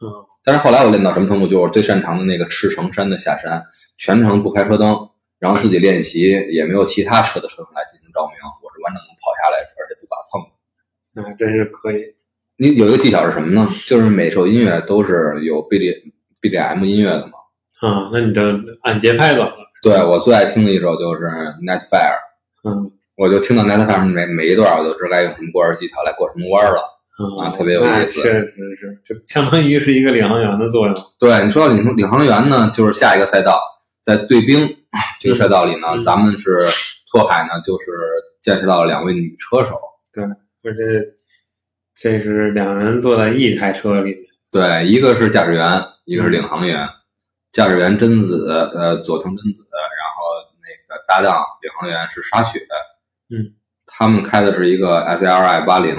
[0.00, 0.08] 嗯，
[0.50, 3.64] 但是后来我练到什么程度，就是最擅长的那个赤城山的下山，
[3.96, 10.42] 全程不开车灯，然后自己练习，也没有其他车的车灯来进行照明，我是完整能跑下来，而且不剐蹭。
[11.12, 12.16] 那还真是可以。
[12.56, 13.68] 你有一个技巧是什么呢？
[13.86, 17.34] 就是每首音乐都是有 B D B D M 音乐的嘛。
[17.80, 18.42] 啊，那你就
[18.82, 19.54] 按节拍走了。
[19.84, 21.26] 对我最爱听的一首就是
[21.64, 22.18] Night Fire，
[22.64, 26.82] 嗯我就听到 Night Fire 每每一段，我就知道该用什么过弯技巧来过什么弯了。
[27.20, 30.94] 嗯啊特别有意思确实是，就相当于是一个领航员的作用。
[31.18, 33.60] 对你说到领领航员呢，就是下一个赛道，
[34.02, 34.66] 在对兵
[35.20, 36.66] 这个赛道里呢，嗯咱们是
[37.12, 37.84] 拓海呢，就是
[38.40, 39.78] 见识到了两位女车手。
[40.12, 40.24] 对
[40.62, 41.12] 而且
[41.94, 44.24] 这是两人坐在一台车里面。
[44.50, 46.88] 对，一个是驾驶员，一个是领航员。
[47.52, 50.22] 驾驶员真子，呃，佐藤真子，然后
[50.62, 52.60] 那个搭档领航员是沙雪。
[53.28, 53.54] 嗯，
[53.86, 55.94] 他们开的是一个 S L I 八零，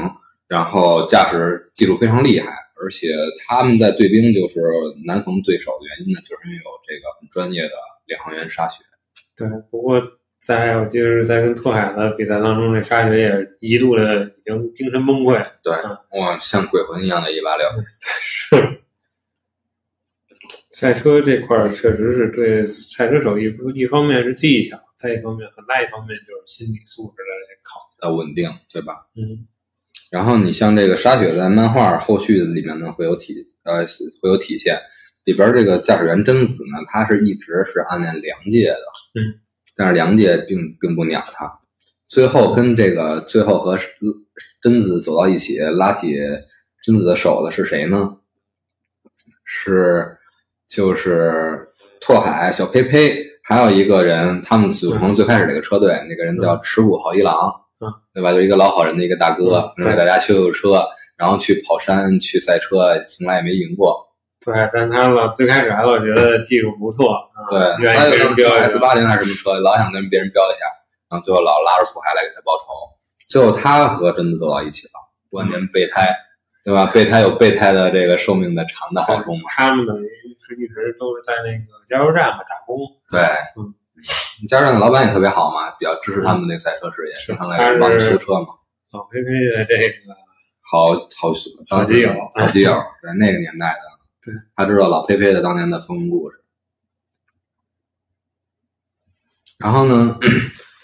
[0.52, 2.52] 然后驾驶技术非常厉害，
[2.84, 3.08] 而且
[3.48, 4.60] 他们在对兵就是
[5.06, 7.76] 难逢对手的原因呢，就是因为有这个很专业的
[8.06, 8.84] 领航员沙雪。
[9.38, 10.04] 对，不过
[10.42, 15.42] 在我记得是在跟拓海的比赛当中，这沙雪也一度的已经精神崩溃。
[15.64, 17.66] 对嗯，哇，像鬼魂一样的一八六。
[18.20, 18.82] 是。
[20.72, 27.32] 赛车这块儿确实是对赛车手一一方面是技巧，再一方面很大一方面就是心理素质的
[27.64, 29.08] 考的，稳定，对吧？
[29.16, 29.48] 嗯
[30.12, 33.34] 然后你像这个沙雪在漫画后续里面呢会有体
[33.64, 33.78] 呃
[34.22, 34.78] 会有体现，
[35.24, 38.84] 里边这个驾驶员贞子呢，他是一直是暗恋梁介的，
[39.16, 39.40] 嗯，
[39.76, 41.50] 但是梁介并并不鸟他，
[42.10, 43.80] 最后跟这个最后和
[44.62, 46.14] 贞子走到一起，拉起
[46.84, 48.18] 贞子的手的是谁呢？
[49.46, 50.18] 是
[50.68, 51.70] 就是
[52.02, 57.71] 拓海、小呸呸，还有一个人，他们组成最开始这个车队，那个人叫持谷浩一郎，嗯，
[58.14, 58.32] 对吧？
[58.34, 64.08] 就一个老好人的一个大哥，嗯给大家修修车，然后去跑山、去赛车，从来也没赢过。
[64.44, 68.80] 对，但他老最开始还老觉得技术不错，啊对，愿意跟还有人飙一 S。
[68.80, 70.66] 八零还是什么车，老想跟别人飙一下。
[71.10, 72.66] 然后最后老拉着土海来给他报仇，
[73.28, 74.94] 最后他和贞子走到一起了，
[75.30, 76.10] 多年备胎，
[76.64, 76.86] 对吧？
[76.88, 79.42] 备胎有备胎的这个寿命的长的好处嘛。
[79.50, 80.08] 他们等于
[80.40, 82.78] 是一直都是在那个加油站嘛打工，
[83.12, 83.22] 对，
[83.58, 83.74] 嗯，
[84.50, 88.48] 加油站的老板也特别好嘛，比较支持他们那赛车事业，经常来帮修车嘛。
[88.92, 90.14] 老佩佩的这个
[90.70, 91.32] 好好
[91.70, 92.72] 好基友好基友，
[93.02, 93.82] 在那个年代的，
[94.22, 96.44] 对，他知道老佩佩的当年的风云故事。
[99.58, 100.18] 然后呢，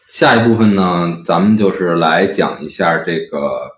[0.07, 3.71] 下一部分呢，咱们就是来讲一下这个，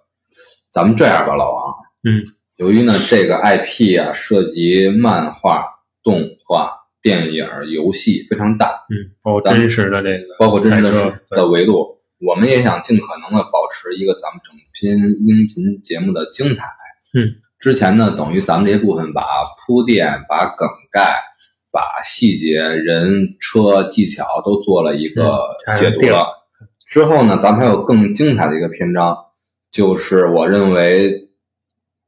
[0.72, 1.74] 咱们这样吧，老王，
[2.04, 2.22] 嗯，
[2.58, 5.66] 由于呢这个 IP 啊涉及漫画、
[6.04, 16.66] 动画、电影、游戏非常大，嗯，包括咱真实的这个，包括真实的的维度，我们也想尽可能的保持一个咱们整篇音频节目的精彩。
[17.14, 19.24] 嗯，之前呢，等于咱们这些部分把
[19.66, 21.22] 铺垫、把梗概、
[21.72, 26.28] 把细节、人、车、技巧都做了一个嗯解读定了。
[26.90, 29.16] 之后呢，咱们还有更精彩的一个篇章，
[29.72, 31.30] 就是我认为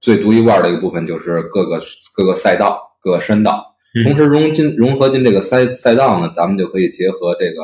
[0.02, 1.82] 最独一无二的一个部分，就是各个
[2.16, 3.71] 各个赛道、各个山道。
[3.94, 7.62] 嗯同时融进融合进这个赛赛道呢，咱们就可以结合这个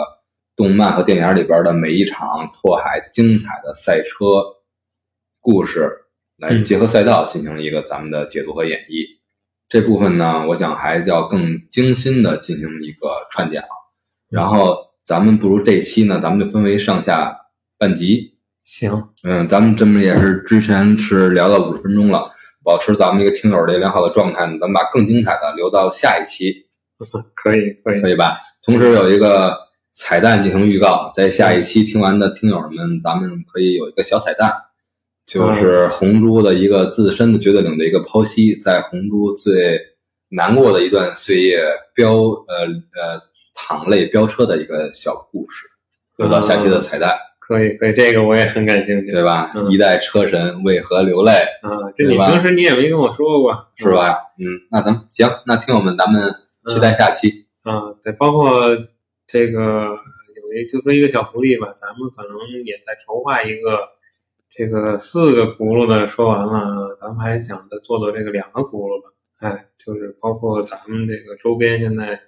[0.55, 4.43] 动漫和电影里边的每一场拓海精彩的赛车
[5.39, 5.89] 故事，
[6.37, 9.05] 来嗯结合赛道进行一个咱们的解读和演绎。
[9.69, 13.63] 这部分呢，我想还要更精心的进行一个串讲。
[14.29, 17.37] 然后咱们不如这期呢，咱们就分为上下
[17.77, 18.33] 半集。
[18.63, 22.29] 行，嗯，咱们这么也是之前是聊到五十分钟了，
[22.67, 26.67] 保持咱们一个听友的良好的状态呢，咱们把更精彩的留到下一期，
[27.33, 28.01] 可以可以。
[28.01, 28.37] 可以吧？
[28.61, 29.57] 同时有一个
[29.95, 34.53] 彩蛋进行预告，在下一期听完的听友们，咱们可以有一个小彩蛋，
[35.25, 39.79] 就是红猪的一个自身的绝对领的一个剖析，在红猪最
[40.27, 41.63] 难过的一段岁月
[41.95, 42.67] 飙呃
[42.99, 43.21] 呃
[43.55, 45.65] 淌泪飙车的一个小故事，
[46.17, 47.17] 留到下期的彩蛋，
[47.47, 49.51] 可以可以，这个我也很感兴趣，对吧？
[49.55, 51.31] 嗯一代车神为何流泪？
[51.61, 54.17] 啊，这你平时你也没跟我说过，是吧？
[54.37, 56.21] 嗯，那咱们行，那听友们，咱们
[56.65, 57.45] 期待下期。
[57.63, 58.51] 啊，对，包括
[59.25, 59.97] 这个
[60.35, 63.79] 有一就说一个小福利吧，咱们可能也在筹划一个
[64.49, 72.19] 这个四个轱辘的，说完了，咱们还想再做做这个两个轱辘的，哎，就是包括咱们这个周边现在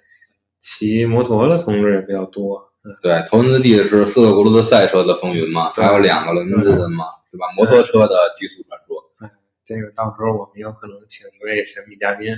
[0.58, 2.69] 骑摩托的同志也比较多，
[3.02, 7.46] 对，头文字 D 是四个轱辘的赛车的风云嘛，还有两个轮子的嘛，对吧？
[7.56, 9.30] 摩托车的极速传说。
[9.64, 12.34] 这个到时候我们有可能请一位神秘嘉宾，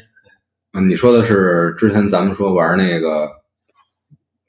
[0.74, 3.30] 嗯，你说的是之前咱们说玩那个。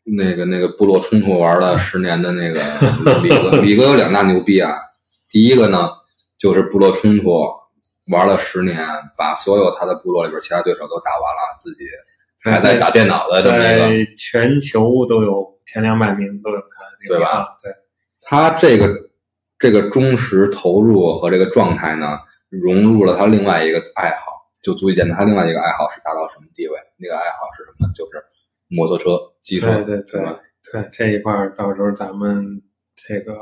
[0.05, 2.59] 那个那个部落冲突玩了十年的那个
[3.23, 4.75] 李哥，李哥有两大牛逼啊！
[5.29, 5.89] 第一个呢，
[6.37, 7.31] 就是部落冲突
[8.11, 8.77] 玩了十年，
[9.17, 11.85] 把所有他的部落里边其他对手都打完了，自己
[12.43, 16.65] 还在打电脑的这么一个在全球都有前两百名都有他
[17.07, 17.47] 对吧啊？
[17.63, 17.73] 对，
[18.21, 18.87] 他这个
[19.57, 22.19] 这个忠实投入和这个状态呢，
[22.49, 24.25] 融入了他另外一个爱好，
[24.61, 26.75] 就足以见得他另外一个爱好是达到什么地位。
[26.97, 27.93] 那个爱好是什么呢？
[27.95, 28.23] 就是
[28.67, 30.39] 摩托车、机车，对对对吧？
[30.71, 32.61] 对这一块儿，到时候咱们
[32.95, 33.33] 这个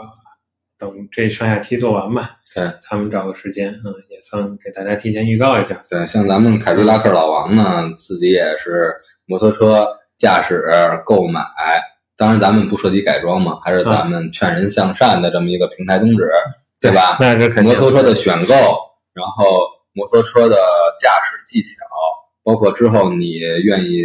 [0.80, 5.76] 等这上下期做完吧，对，他们找个时间，嗯，也算给大家提前预告一下。
[5.90, 9.86] 对，像咱们凯迪拉克老王呢，自己也是摩托车
[10.18, 10.64] 驾驶、
[11.06, 11.42] 购买，
[12.22, 16.24] 当然咱们不涉及改装嘛，还是咱们劝人向善的这么一个平台宗旨，
[16.80, 17.18] 对吧？
[17.20, 18.54] 那是肯定摩托车的选购，
[19.12, 20.56] 然后摩托车的
[21.00, 21.84] 驾驶技巧，
[22.44, 24.04] 包括之后你愿意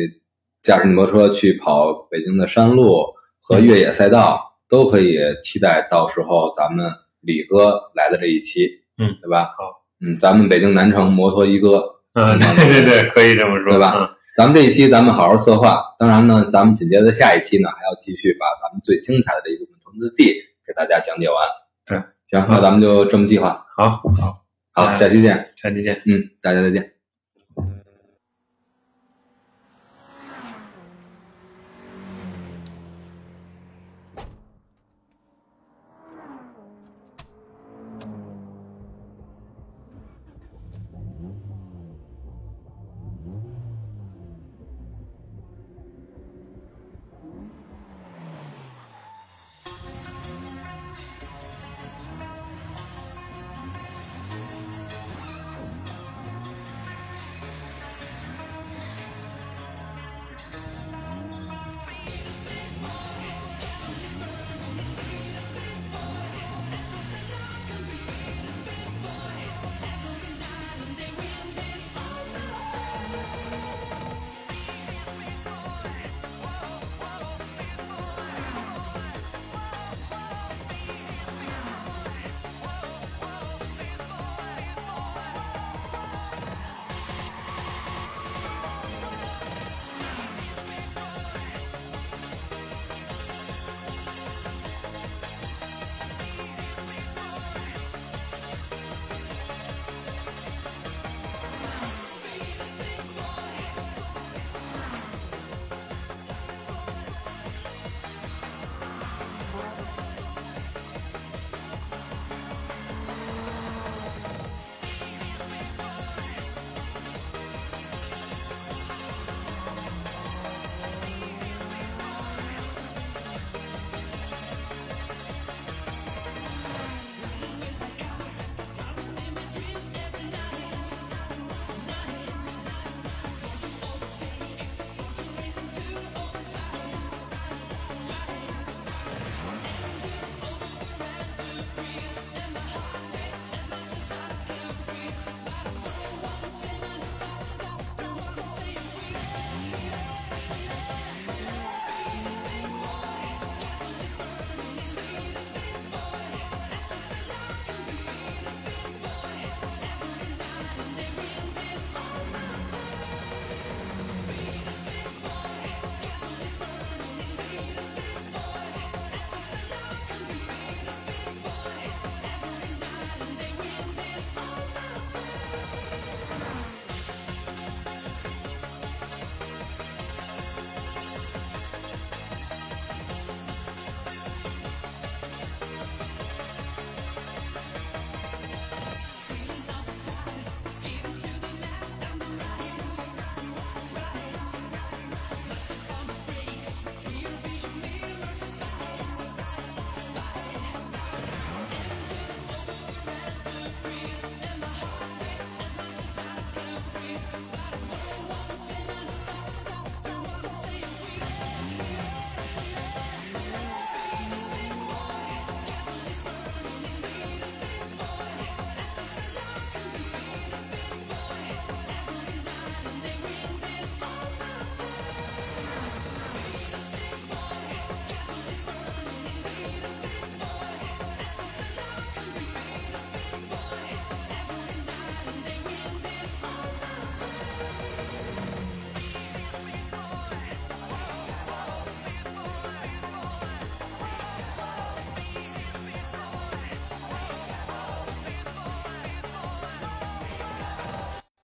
[0.62, 3.04] 驾驶摩托车去跑北京的山路
[3.42, 6.90] 和越野赛道，都可以期待到时候咱们
[7.20, 9.52] 李哥来的这一期，嗯，对吧？
[9.58, 20.24] 好，嗯，咱们北京南城摩托一哥，嗯，对对对，可以这么说，对吧咱们这一期咱们好好策划，当然呢，咱们紧接着下一期呢还要继续把咱们最精彩的这一部分投资地
[20.66, 21.36] 给大家讲解完。
[21.86, 21.96] 对，
[22.28, 23.64] 行，那咱们就这么计划。
[23.78, 23.90] 嗯？
[23.90, 24.32] 好，好，
[24.72, 25.52] 好，下期见。
[25.56, 26.02] 下期见。
[26.04, 26.95] 嗯，大家再见。